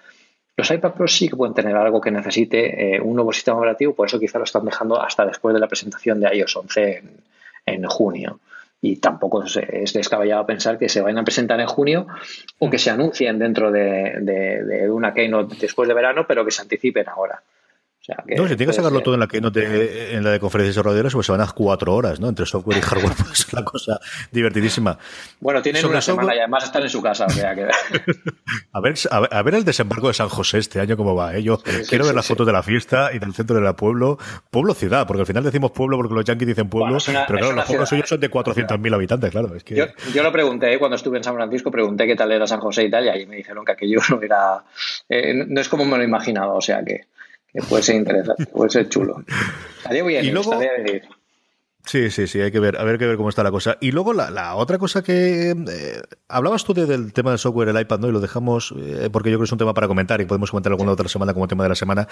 [0.57, 3.93] los iPad Pro sí que pueden tener algo que necesite eh, un nuevo sistema operativo,
[3.93, 7.03] por eso quizá lo están dejando hasta después de la presentación de iOS 11
[7.65, 8.39] en junio
[8.85, 12.07] y tampoco es, descabellado pensar que se vayan a presentar en junio
[12.59, 17.09] o que se anuncien dentro de, una keynote después de verano, pero que se anticipen
[17.09, 17.41] ahora.
[18.37, 20.75] No, si tienes que sacarlo todo en la que no te, en la de conferencias
[20.75, 22.29] desarrolladoras, pues se van a cuatro horas, ¿no?
[22.29, 23.99] Entre software y hardware, pues es una cosa
[24.31, 24.97] divertidísima.
[25.39, 27.63] Bueno, tienen una semana y además están en su casa, o sea que...
[28.73, 31.43] a, ver, a, ver, el desembarco de San José este año cómo va, ¿eh?
[31.43, 31.57] Yo
[31.89, 34.17] quiero ver las fotos de la fiesta y del centro del pueblo,
[34.51, 37.89] pueblo-ciudad, porque al final decimos pueblo porque los yankees dicen pueblo, pero claro, los pueblos
[37.89, 39.55] suyos son de 400.000 habitantes, claro.
[39.55, 39.75] Es que...
[39.75, 40.79] yo, yo, lo pregunté, ¿eh?
[40.79, 43.25] cuando estuve en San Francisco, pregunté qué tal era San José y tal, y ahí
[43.25, 44.63] me dijeron que aquello no era...
[45.09, 47.07] Eh, no es como me lo imaginaba, o sea que
[47.61, 49.23] puede ser interesante, puede ser chulo.
[49.77, 50.59] Estaría bien, y luego,
[51.85, 53.77] Sí, sí, sí, hay que ver, a ver que ver cómo está la cosa.
[53.79, 57.99] Y luego la, otra cosa que eh, hablabas tú del tema del software, el iPad,
[57.99, 58.07] ¿no?
[58.07, 60.49] Y lo dejamos eh, porque yo creo que es un tema para comentar y podemos
[60.49, 62.07] comentar alguna otra semana como tema de la semana.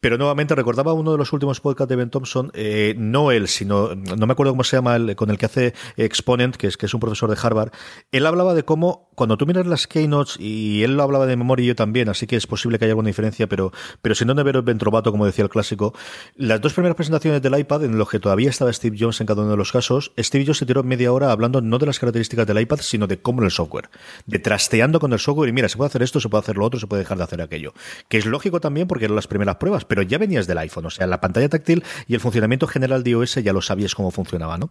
[0.00, 3.94] Pero nuevamente recordaba uno de los últimos podcasts de Ben Thompson, eh, no él, sino,
[3.94, 6.86] no me acuerdo cómo se llama, el, con el que hace Exponent, que es, que
[6.86, 7.70] es un profesor de Harvard.
[8.12, 11.64] Él hablaba de cómo, cuando tú miras las keynotes, y él lo hablaba de memoria
[11.64, 13.72] y yo también, así que es posible que haya alguna diferencia, pero,
[14.02, 15.94] pero si no de ver el ventrovato, como decía el clásico,
[16.36, 19.42] las dos primeras presentaciones del iPad, en los que todavía estaba Steve Jones en cada
[19.42, 22.46] uno de los casos, Steve Jobs se tiró media hora hablando no de las características
[22.46, 23.88] del iPad, sino de cómo el software,
[24.26, 26.66] de trasteando con el software y mira, se puede hacer esto, se puede hacer lo
[26.66, 27.72] otro, se puede dejar de hacer aquello.
[28.08, 30.90] Que es lógico también porque eran las primeras pruebas, pero ya venías del iPhone, o
[30.90, 34.58] sea, la pantalla táctil y el funcionamiento general de iOS ya lo sabías cómo funcionaba,
[34.58, 34.70] ¿no?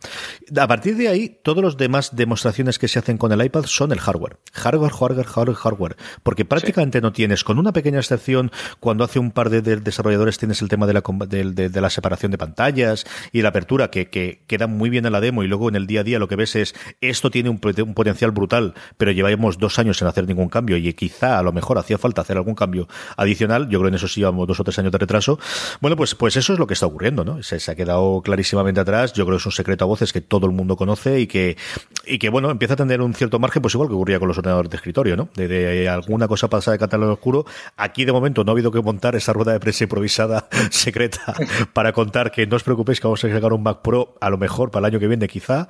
[0.58, 3.92] A partir de ahí, todos los demás demostraciones que se hacen con el iPad son
[3.92, 4.38] el hardware.
[4.54, 5.98] Hardware, hardware, hardware, hardware.
[6.24, 10.62] Porque prácticamente no tienes, con una pequeña excepción, cuando hace un par de, desarrolladores tienes
[10.62, 14.68] el tema de la, de, la separación de pantallas y la apertura, que, que queda
[14.68, 16.56] muy bien en la demo y luego en el día a día lo que ves
[16.56, 20.94] es esto tiene un, potencial brutal, pero llevamos dos años sin hacer ningún cambio y
[20.94, 22.88] quizá a lo mejor hacía falta hacer algún cambio
[23.18, 23.66] adicional.
[23.70, 25.40] Yo creo que en eso sí llevamos dos o tres años de retraso.
[25.82, 27.42] Bueno, pues, pues eso es lo que está ocurriendo, ¿no?
[27.44, 29.14] Se, ha quedado clarísimamente atrás.
[29.14, 31.58] Yo creo que es un secreto a voces que todo el mundo conoce y que,
[32.06, 34.38] y que bueno, empieza a tener un cierto margen, pues igual que ocurría con los
[34.38, 35.30] ordenadores de escritorio, ¿no?
[35.36, 37.46] De, alguna cosa pasada de catálogo oscuro.
[37.78, 41.34] Aquí de momento no ha habido que montar esa rueda de prensa improvisada secreta
[41.74, 44.38] para contar que no os preocupéis que vamos a sacar un Mac Pro a lo
[44.38, 45.68] mejor para el año que viene quizá,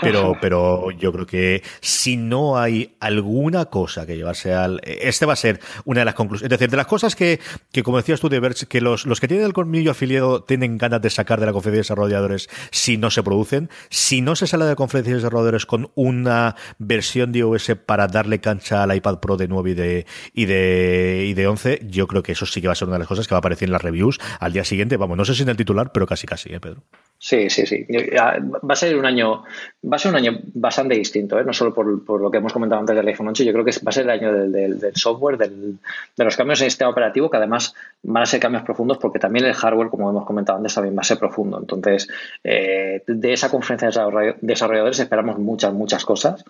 [0.00, 4.80] pero, pero yo creo que si no hay alguna cosa que llevase al.
[4.84, 6.52] Este va a ser una de las conclusiones.
[6.52, 9.20] Es decir, de las cosas que, que como decías tú, de ver que los, los
[9.20, 12.96] que tienen el colmillo afiliado tienen ganas de sacar de la conferencia de desarrolladores si
[12.96, 13.68] no se producen.
[13.90, 18.06] Si no se sale de la conferencia de desarrolladores con una versión de iOS para
[18.06, 22.06] darle cancha al iPad Pro de 9 y de, y de, y de 11, yo
[22.06, 23.40] creo que eso sí que va a ser una de las cosas que va a
[23.40, 24.96] aparecer en las reviews al día siguiente.
[24.96, 26.82] Vamos, no sé si en el titular, pero casi casi, ¿eh, Pedro?
[27.24, 27.86] Sí, sí, sí.
[27.88, 29.44] Va a ser un año,
[29.84, 31.44] va a ser un año bastante distinto, ¿eh?
[31.44, 33.70] no solo por, por, lo que hemos comentado antes del iPhone 8, yo creo que
[33.70, 35.78] va a ser el año del, del, software, del,
[36.16, 39.18] de los cambios en el sistema operativo, que además van a ser cambios profundos porque
[39.18, 41.58] también el hardware, como hemos comentado antes, también va a ser profundo.
[41.60, 42.08] Entonces,
[42.44, 46.44] eh, de esa conferencia de desarrolladores esperamos muchas, muchas cosas.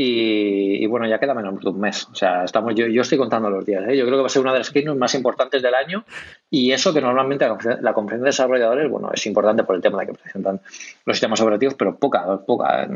[0.00, 2.06] Y, bueno, ya queda menos de un mes.
[2.12, 3.82] O sea, estamos, yo, yo estoy contando los días.
[3.88, 3.96] ¿eh?
[3.96, 6.04] Yo creo que va a ser una de las keynotes más importantes del año.
[6.48, 7.44] Y eso que normalmente
[7.80, 10.60] la, conferencia de desarrolladores, bueno, es importante por el tema de que presentan
[11.04, 12.86] los sistemas operativos, pero poca, poca.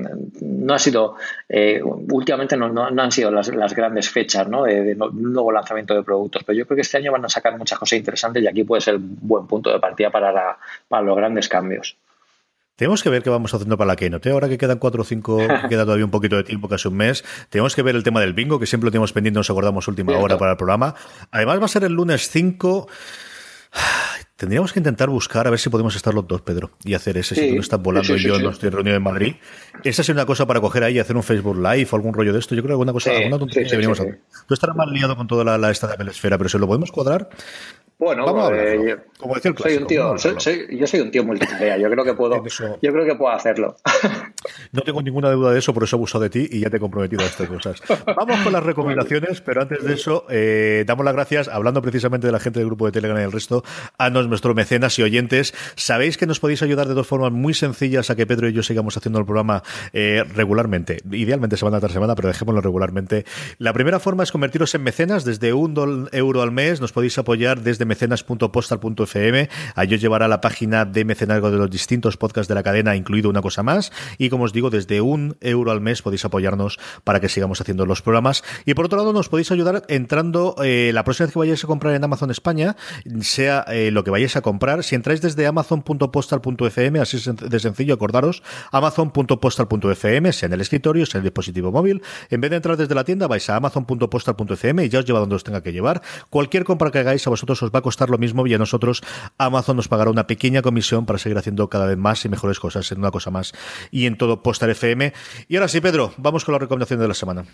[0.42, 1.16] No ha sido,
[1.48, 4.62] eh, últimamente no, no, han sido las, las grandes fechas ¿no?
[4.62, 6.44] de, un nuevo lanzamiento de productos.
[6.44, 8.80] Pero yo creo que este año van a sacar muchas cosas interesantes y aquí puede
[8.80, 11.96] ser un buen punto de partida para, para los grandes cambios.
[12.82, 14.30] Tenemos que ver qué vamos haciendo para la Keynote.
[14.30, 17.22] Ahora que quedan cuatro o cinco, queda todavía un poquito de tiempo, casi un mes,
[17.48, 20.18] tenemos que ver el tema del bingo, que siempre lo tenemos pendiente, nos acordamos última
[20.18, 20.96] hora para el programa.
[21.30, 22.88] Además va a ser el lunes 5.
[24.42, 27.36] Tendríamos que intentar buscar a ver si podemos estar los dos, Pedro, y hacer ese.
[27.36, 29.36] si tú no estás volando y yo no estoy reunido en Madrid.
[29.84, 32.32] Esa es una cosa para coger ahí y hacer un Facebook Live o algún rollo
[32.32, 32.56] de esto.
[32.56, 34.18] Yo creo que alguna cosa, alguna tontería deberíamos hacer.
[34.48, 36.66] Tú estarás mal liado con toda la, la esta de la esfera, pero si lo
[36.66, 37.28] podemos cuadrar,
[38.02, 42.04] bueno, eh, como decía el soy un tío, yo soy un tío multitarea, yo creo
[42.04, 43.76] que puedo, yo creo que puedo hacerlo.
[44.72, 46.78] No tengo ninguna duda de eso, por eso he abusado de ti y ya te
[46.78, 47.80] he comprometido a estas cosas.
[48.06, 52.32] Vamos con las recomendaciones, pero antes de eso, eh, damos las gracias, hablando precisamente de
[52.32, 53.62] la gente del grupo de Telegram y el resto,
[53.98, 55.54] a nuestros mecenas y oyentes.
[55.76, 58.62] Sabéis que nos podéis ayudar de dos formas muy sencillas a que Pedro y yo
[58.62, 59.62] sigamos haciendo el programa
[59.92, 63.26] eh, regularmente, idealmente semana tras semana, pero dejémoslo regularmente.
[63.58, 67.60] La primera forma es convertiros en mecenas desde un euro al mes, nos podéis apoyar
[67.60, 69.48] desde mecenas.postal.fm.
[69.74, 72.96] Allí os llevará a la página de mecenazgo de los distintos podcasts de la cadena,
[72.96, 73.92] incluido una cosa más.
[74.16, 77.84] Y como os digo, desde un euro al mes podéis apoyarnos para que sigamos haciendo
[77.84, 78.42] los programas.
[78.64, 81.66] Y por otro lado, nos podéis ayudar entrando eh, la próxima vez que vayáis a
[81.66, 82.76] comprar en Amazon España,
[83.20, 84.82] sea eh, lo que vayáis a comprar.
[84.84, 87.18] Si entráis desde amazon.postal.fm, así
[87.48, 92.02] de sencillo, acordaros, amazon.postal.fm, sea en el escritorio, sea en el dispositivo móvil.
[92.30, 95.34] En vez de entrar desde la tienda, vais a amazon.postal.fm y ya os lleva donde
[95.34, 96.02] os tenga que llevar.
[96.30, 99.02] Cualquier compra que hagáis a vosotros os va a costar lo mismo y a nosotros
[99.38, 102.90] Amazon nos pagará una pequeña comisión para seguir haciendo cada vez más y mejores cosas
[102.92, 103.52] en una cosa más
[103.90, 105.12] y en todo Postar FM.
[105.48, 107.44] Y ahora sí, Pedro, vamos con la recomendación de la semana.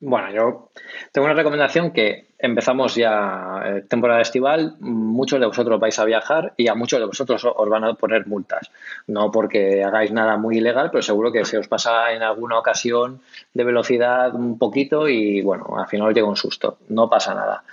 [0.00, 0.70] Bueno, yo
[1.10, 6.54] tengo una recomendación que empezamos ya eh, temporada estival, muchos de vosotros vais a viajar
[6.56, 8.70] y a muchos de vosotros os van a poner multas.
[9.08, 13.22] No porque hagáis nada muy ilegal, pero seguro que se os pasa en alguna ocasión
[13.54, 16.78] de velocidad un poquito y bueno, al final os llega un susto.
[16.88, 17.64] No pasa nada.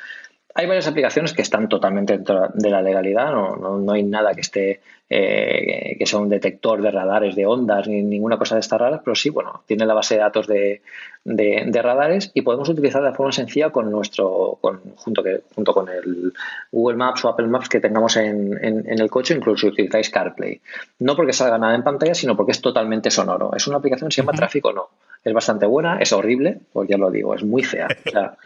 [0.58, 4.40] Hay varias aplicaciones que están totalmente dentro de la legalidad, no, no, hay nada que
[4.40, 4.80] esté
[5.10, 9.02] eh, que sea un detector de radares de ondas ni ninguna cosa de estas raras,
[9.04, 10.82] pero sí, bueno, tiene la base de datos de,
[11.26, 15.90] de, radares y podemos utilizar de forma sencilla con nuestro, con, junto, que, junto con
[15.90, 16.32] el
[16.72, 20.62] Google Maps o Apple Maps que tengamos en, en, el coche, incluso si utilizáis CarPlay.
[21.00, 23.54] No porque salga nada en pantalla, sino porque es totalmente sonoro.
[23.54, 24.88] Es una aplicación que se llama Tráfico No.
[25.26, 27.88] Es bastante buena, es horrible, pues ya lo digo, es muy fea.
[28.06, 28.38] O sea,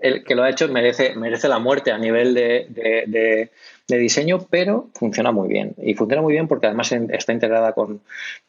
[0.00, 3.50] el que lo ha hecho merece, merece la muerte a nivel de,
[3.86, 5.74] diseño, pero funciona muy bien.
[5.78, 8.00] Y funciona muy bien porque además está integrada con,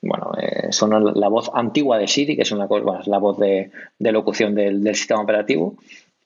[0.02, 3.70] bueno, eh, son la voz antigua de Siri, que es una cosa, la voz de,
[4.00, 5.76] locución del, sistema operativo,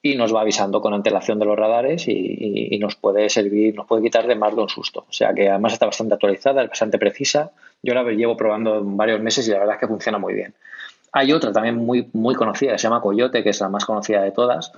[0.00, 4.02] y nos va avisando con antelación de los radares y, nos puede servir, nos puede
[4.02, 5.04] quitar de más de un susto.
[5.06, 7.52] O sea que además está bastante actualizada, es bastante precisa.
[7.82, 10.54] Yo la llevo probando varios meses y la verdad es que funciona muy bien.
[11.12, 14.32] Hay otra también muy, muy conocida, se llama Coyote, que es la más conocida de
[14.32, 14.72] todas,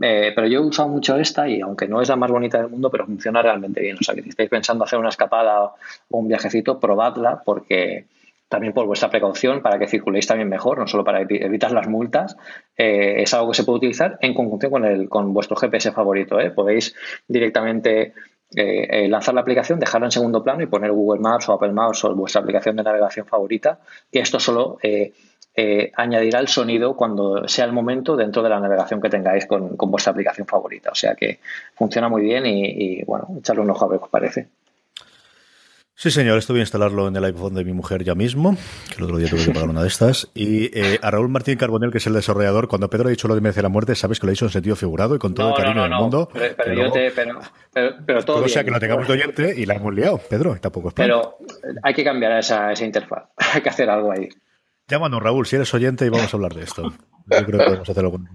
[0.00, 2.70] eh, pero yo he usado mucho esta y aunque no es la más bonita del
[2.70, 3.96] mundo, pero funciona realmente bien.
[4.00, 5.74] O sea, que si estáis pensando hacer una escapada o
[6.10, 8.06] un viajecito, probadla porque
[8.48, 12.36] también por vuestra precaución, para que circuléis también mejor, no solo para evitar las multas,
[12.76, 16.38] eh, es algo que se puede utilizar en conjunción con, el, con vuestro GPS favorito.
[16.38, 16.50] ¿eh?
[16.50, 16.94] Podéis
[17.28, 18.14] directamente
[18.54, 22.14] lanzar la aplicación, dejarla en segundo plano y poner Google Maps o Apple Maps o
[22.14, 23.80] vuestra aplicación de navegación favorita,
[24.12, 24.76] que esto solo
[25.54, 29.76] eh, añadirá el sonido cuando sea el momento dentro de la navegación que tengáis con,
[29.76, 30.90] vuestra aplicación favorita.
[30.90, 31.40] O sea que
[31.74, 34.48] funciona muy bien y, bueno, echarle un ojo a ver qué os parece.
[35.94, 38.56] Sí, señor, esto voy a instalarlo en el iPhone de mi mujer ya mismo,
[38.88, 40.28] que el otro día tuve que pagar una de estas.
[40.34, 43.34] Y eh, a Raúl Martín Carbonel, que es el desarrollador, cuando Pedro ha dicho lo
[43.34, 45.50] de merece la muerte, sabes que lo ha dicho en sentido figurado y con todo
[45.50, 46.28] el cariño del mundo.
[46.32, 47.12] Pero, yo te.
[47.12, 48.42] Pero, todo.
[48.42, 51.36] O sea, que lo tengamos de oyente y la hemos liado, Pedro, tampoco es Pero
[51.82, 53.28] hay que cambiar esa, esa interfaz.
[53.54, 54.30] hay que hacer algo ahí.
[54.92, 56.82] Llámanos, Raúl, si eres oyente y vamos a hablar de esto.
[56.82, 58.28] Yo creo que podemos hacerlo con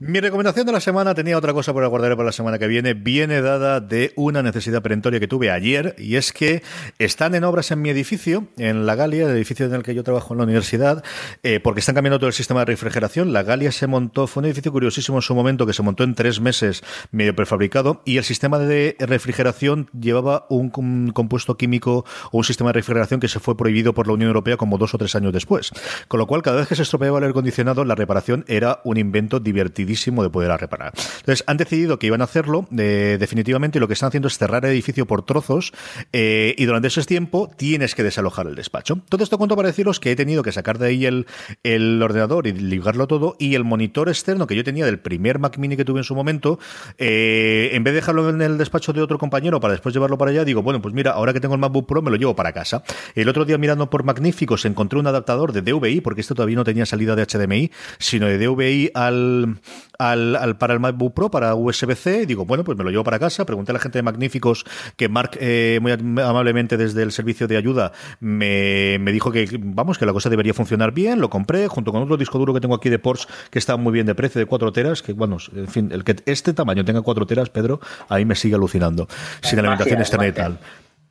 [0.00, 2.94] Mi recomendación de la semana tenía otra cosa por guardar para la semana que viene.
[2.94, 6.62] Viene dada de una necesidad perentoria que tuve ayer y es que
[7.00, 10.04] están en obras en mi edificio, en la Galia, el edificio en el que yo
[10.04, 11.02] trabajo en la universidad,
[11.42, 13.32] eh, porque están cambiando todo el sistema de refrigeración.
[13.32, 16.14] La Galia se montó, fue un edificio curiosísimo en su momento que se montó en
[16.14, 20.70] tres meses medio prefabricado y el sistema de refrigeración llevaba un,
[21.10, 24.56] compuesto químico o un sistema de refrigeración que se fue prohibido por la Unión Europea
[24.56, 25.72] como dos o tres años después.
[26.06, 28.96] Con lo cual, cada vez que se estropeaba el aire acondicionado, la reparación era un
[28.96, 29.40] invento
[29.88, 30.92] de poder reparar.
[31.20, 34.38] Entonces, han decidido que iban a hacerlo eh, definitivamente y lo que están haciendo es
[34.38, 35.72] cerrar el edificio por trozos
[36.12, 39.00] eh, y durante ese tiempo tienes que desalojar el despacho.
[39.08, 41.26] Todo esto cuento para deciros que he tenido que sacar de ahí el,
[41.62, 45.58] el ordenador y ligarlo todo y el monitor externo que yo tenía del primer Mac
[45.58, 46.58] Mini que tuve en su momento,
[46.98, 50.30] eh, en vez de dejarlo en el despacho de otro compañero para después llevarlo para
[50.30, 52.52] allá, digo, bueno, pues mira, ahora que tengo el MacBook Pro me lo llevo para
[52.52, 52.82] casa.
[53.14, 56.64] El otro día mirando por Magníficos encontré un adaptador de DVI, porque esto todavía no
[56.64, 59.60] tenía salida de HDMI, sino de DVI al,
[59.98, 63.18] al, para el MacBook Pro, para USB-C, y digo, bueno, pues me lo llevo para
[63.18, 63.44] casa.
[63.44, 64.64] Pregunté a la gente de Magníficos
[64.96, 69.98] que Mark, eh, muy amablemente desde el servicio de ayuda, me, me, dijo que, vamos,
[69.98, 71.20] que la cosa debería funcionar bien.
[71.20, 73.92] Lo compré junto con otro disco duro que tengo aquí de Porsche que está muy
[73.92, 77.02] bien de precio, de 4 teras, que, bueno, en fin, el que este tamaño tenga
[77.02, 79.08] 4 teras, Pedro, ahí me sigue alucinando.
[79.42, 80.58] Sin alimentación externa y tal.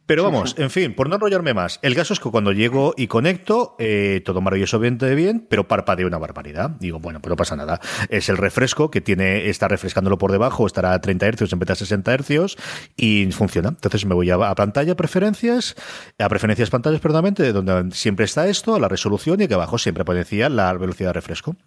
[0.07, 3.07] Pero vamos, en fin, por no enrollarme más, el caso es que cuando llego y
[3.07, 6.69] conecto, eh, todo maravillosamente bien, pero parpadeo una barbaridad.
[6.69, 7.81] Digo, bueno, pues no pasa nada.
[8.07, 11.67] Es el refresco que tiene, está refrescándolo por debajo, estará a 30 Hz en vez
[11.67, 12.55] de a 60 Hz
[12.95, 13.67] y funciona.
[13.67, 15.75] Entonces me voy a, pantalla, preferencias,
[16.17, 20.47] a preferencias pantallas, perdóname, donde siempre está esto, la resolución y que abajo siempre aparecía
[20.47, 21.57] la velocidad de refresco.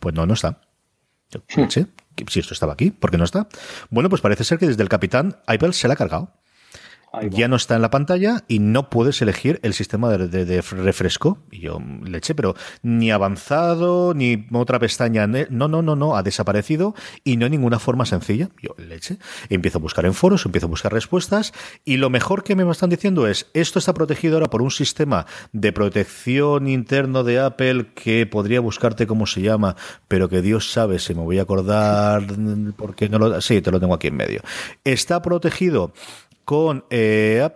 [0.00, 0.62] Pues no, no está.
[1.54, 1.64] Hmm.
[2.28, 3.46] Si esto estaba aquí, ¿por qué no está?
[3.90, 6.39] Bueno, pues parece ser que desde el capitán Apple se la ha cargado
[7.30, 11.38] ya no está en la pantalla y no puedes elegir el sistema de, refresco.
[11.50, 15.26] Y yo le eché, pero ni avanzado, ni otra pestaña.
[15.26, 16.94] No, no, no, no, ha desaparecido
[17.24, 18.50] y no hay ninguna forma sencilla.
[18.62, 19.18] Yo le eché.
[19.48, 21.52] Empiezo a buscar en foros, empiezo a buscar respuestas
[21.84, 25.26] y lo mejor que me están diciendo es, esto está protegido ahora por un sistema
[25.52, 29.74] de protección interno de Apple que podría buscarte cómo se llama,
[30.06, 32.24] pero que Dios sabe si me voy a acordar
[32.76, 33.40] porque no lo...
[33.40, 34.42] Sí, te lo tengo aquí en medio.
[34.84, 35.92] Está protegido
[36.50, 37.48] con eh,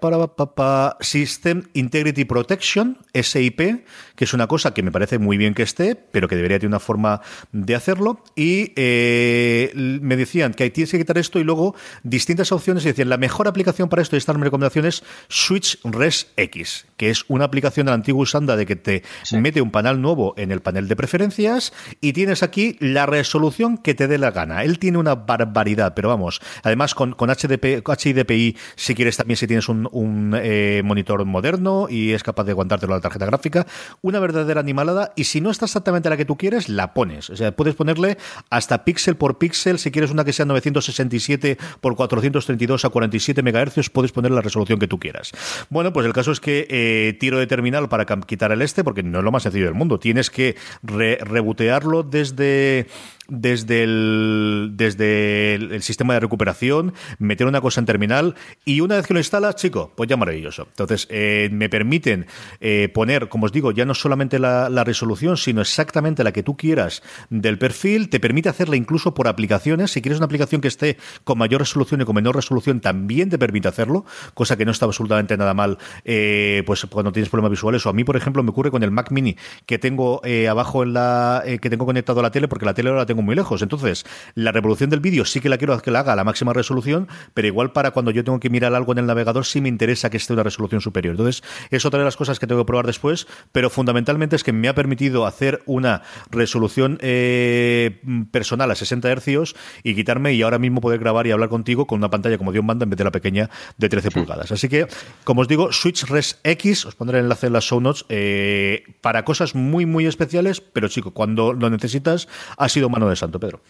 [1.01, 3.83] System Integrity Protection, SIP,
[4.17, 6.69] que es una cosa que me parece muy bien que esté, pero que debería tener
[6.69, 7.21] una forma
[7.53, 8.23] de hacerlo.
[8.37, 12.85] Y eh, me decían que tienes que quitar esto y luego distintas opciones.
[12.85, 17.25] Y decían, la mejor aplicación para esto y estas recomendaciones Switch Res X, que es
[17.29, 19.03] una aplicación de la antigua usanda de que te
[19.33, 23.95] mete un panel nuevo en el panel de preferencias y tienes aquí la resolución que
[23.95, 24.65] te dé la gana.
[24.65, 29.47] Él tiene una barbaridad, pero vamos, además con, con HDP, HIDPI, si quieres también si
[29.47, 33.67] tienes un, eh, monitor moderno y es capaz de aguantártelo a la tarjeta gráfica,
[34.05, 37.31] una verdadera animalada y si no está exactamente la que tú quieres, la pones.
[37.31, 38.19] O sea, puedes ponerle
[38.51, 43.89] hasta píxel por píxel, si quieres una que sea 967 por 432 a 47 MHz,
[43.89, 45.33] puedes poner la resolución que tú quieras.
[45.71, 49.03] Bueno, pues el caso es que eh, tiro de terminal para quitar el este, porque
[49.03, 49.99] no es lo más sencillo del mundo.
[49.99, 52.87] Tienes que rebotearlo desde
[53.29, 59.07] desde el, desde el, sistema de recuperación, meter una cosa en terminal y una vez
[59.07, 60.67] que lo instalas, chico, pues ya maravilloso.
[60.69, 62.27] Entonces, eh, me permiten
[62.61, 66.59] eh, poner, como os digo, ya no solamente la, resolución, sino exactamente la que tú
[66.59, 69.93] quieras del perfil, te permite hacerla incluso por aplicaciones.
[69.93, 73.39] Si quieres una aplicación que esté con mayor resolución y con menor resolución, también te
[73.39, 74.05] permite hacerlo,
[74.35, 77.87] cosa que no está absolutamente nada mal eh, pues cuando tienes problemas visuales.
[77.87, 80.21] O a mí, por ejemplo, me ocurre con el Mac Mini que tengo
[80.51, 83.35] abajo en la que tengo conectado a la tele, porque la tele ahora tengo muy
[83.37, 83.63] lejos.
[83.63, 84.05] Entonces,
[84.35, 87.09] la reproducción del vídeo sí que la quiero que la haga a la máxima resolución,
[87.35, 90.11] pero igual para cuando yo tengo que mirar algo en el navegador sí me interesa
[90.11, 91.13] que esté una resolución superior.
[91.13, 94.53] Entonces, es otra de las cosas que tengo que probar después, pero fundamentalmente es que
[94.53, 98.01] me ha permitido hacer una resolución eh,
[98.31, 101.99] personal a 60 Hz y quitarme y ahora mismo poder grabar y hablar contigo con
[101.99, 104.53] una pantalla como Dios manda en vez de la pequeña de 13 pulgadas.
[104.53, 104.87] Así que,
[105.25, 108.85] como os digo, Switch Res X, os pondré el enlace en las show notes, eh,
[109.01, 113.39] para cosas muy, muy especiales, pero chico, cuando lo necesitas, ha sido mano de santo,
[113.41, 113.61] Pedro.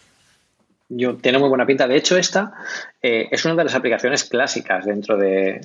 [0.87, 1.87] Yo, tiene muy buena pinta.
[1.87, 2.53] De hecho, esta
[3.01, 5.61] eh, es una de las aplicaciones clásicas dentro de,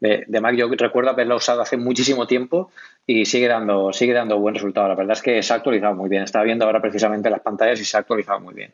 [0.00, 0.56] de, Mac.
[0.56, 2.72] Yo recuerdo haberla usado hace muchísimo tiempo
[3.06, 4.88] y sigue dando, sigue dando buen resultado.
[4.88, 6.24] La verdad es que se ha actualizado muy bien.
[6.24, 8.72] Estaba viendo ahora precisamente las pantallas y se ha actualizado muy bien.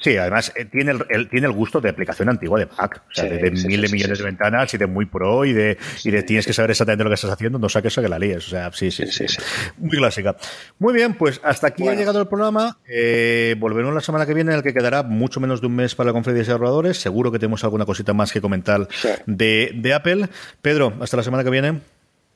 [0.00, 3.24] Sí, además eh, tiene, el, tiene el gusto de aplicación antigua de Mac, o sea,
[3.24, 6.46] de, mil de millones de ventanas y de muy pro y de, y de tienes
[6.46, 8.46] que saber exactamente lo que estás haciendo, no saques eso que la líes.
[8.46, 9.26] O sea, sí, sí, sí,
[9.76, 10.36] Muy clásica.
[10.78, 12.78] Muy bien, pues hasta aquí ha llegado el programa.
[12.88, 15.96] Eh, volveremos la semana que viene, en el que quedará mucho menos de un mes
[15.96, 16.98] para la conferencia de desarrolladores.
[16.98, 18.86] Seguro que tenemos alguna cosita más que comentar
[19.26, 20.28] de, de Apple.
[20.62, 21.80] Pedro, hasta la semana que viene.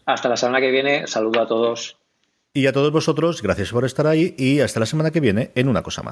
[0.04, 1.06] Hasta la semana que viene.
[1.06, 1.96] Saludo a todos.
[2.54, 5.68] Y a todos vosotros, gracias por estar ahí y hasta la semana que viene en
[5.68, 6.10] una cosa más.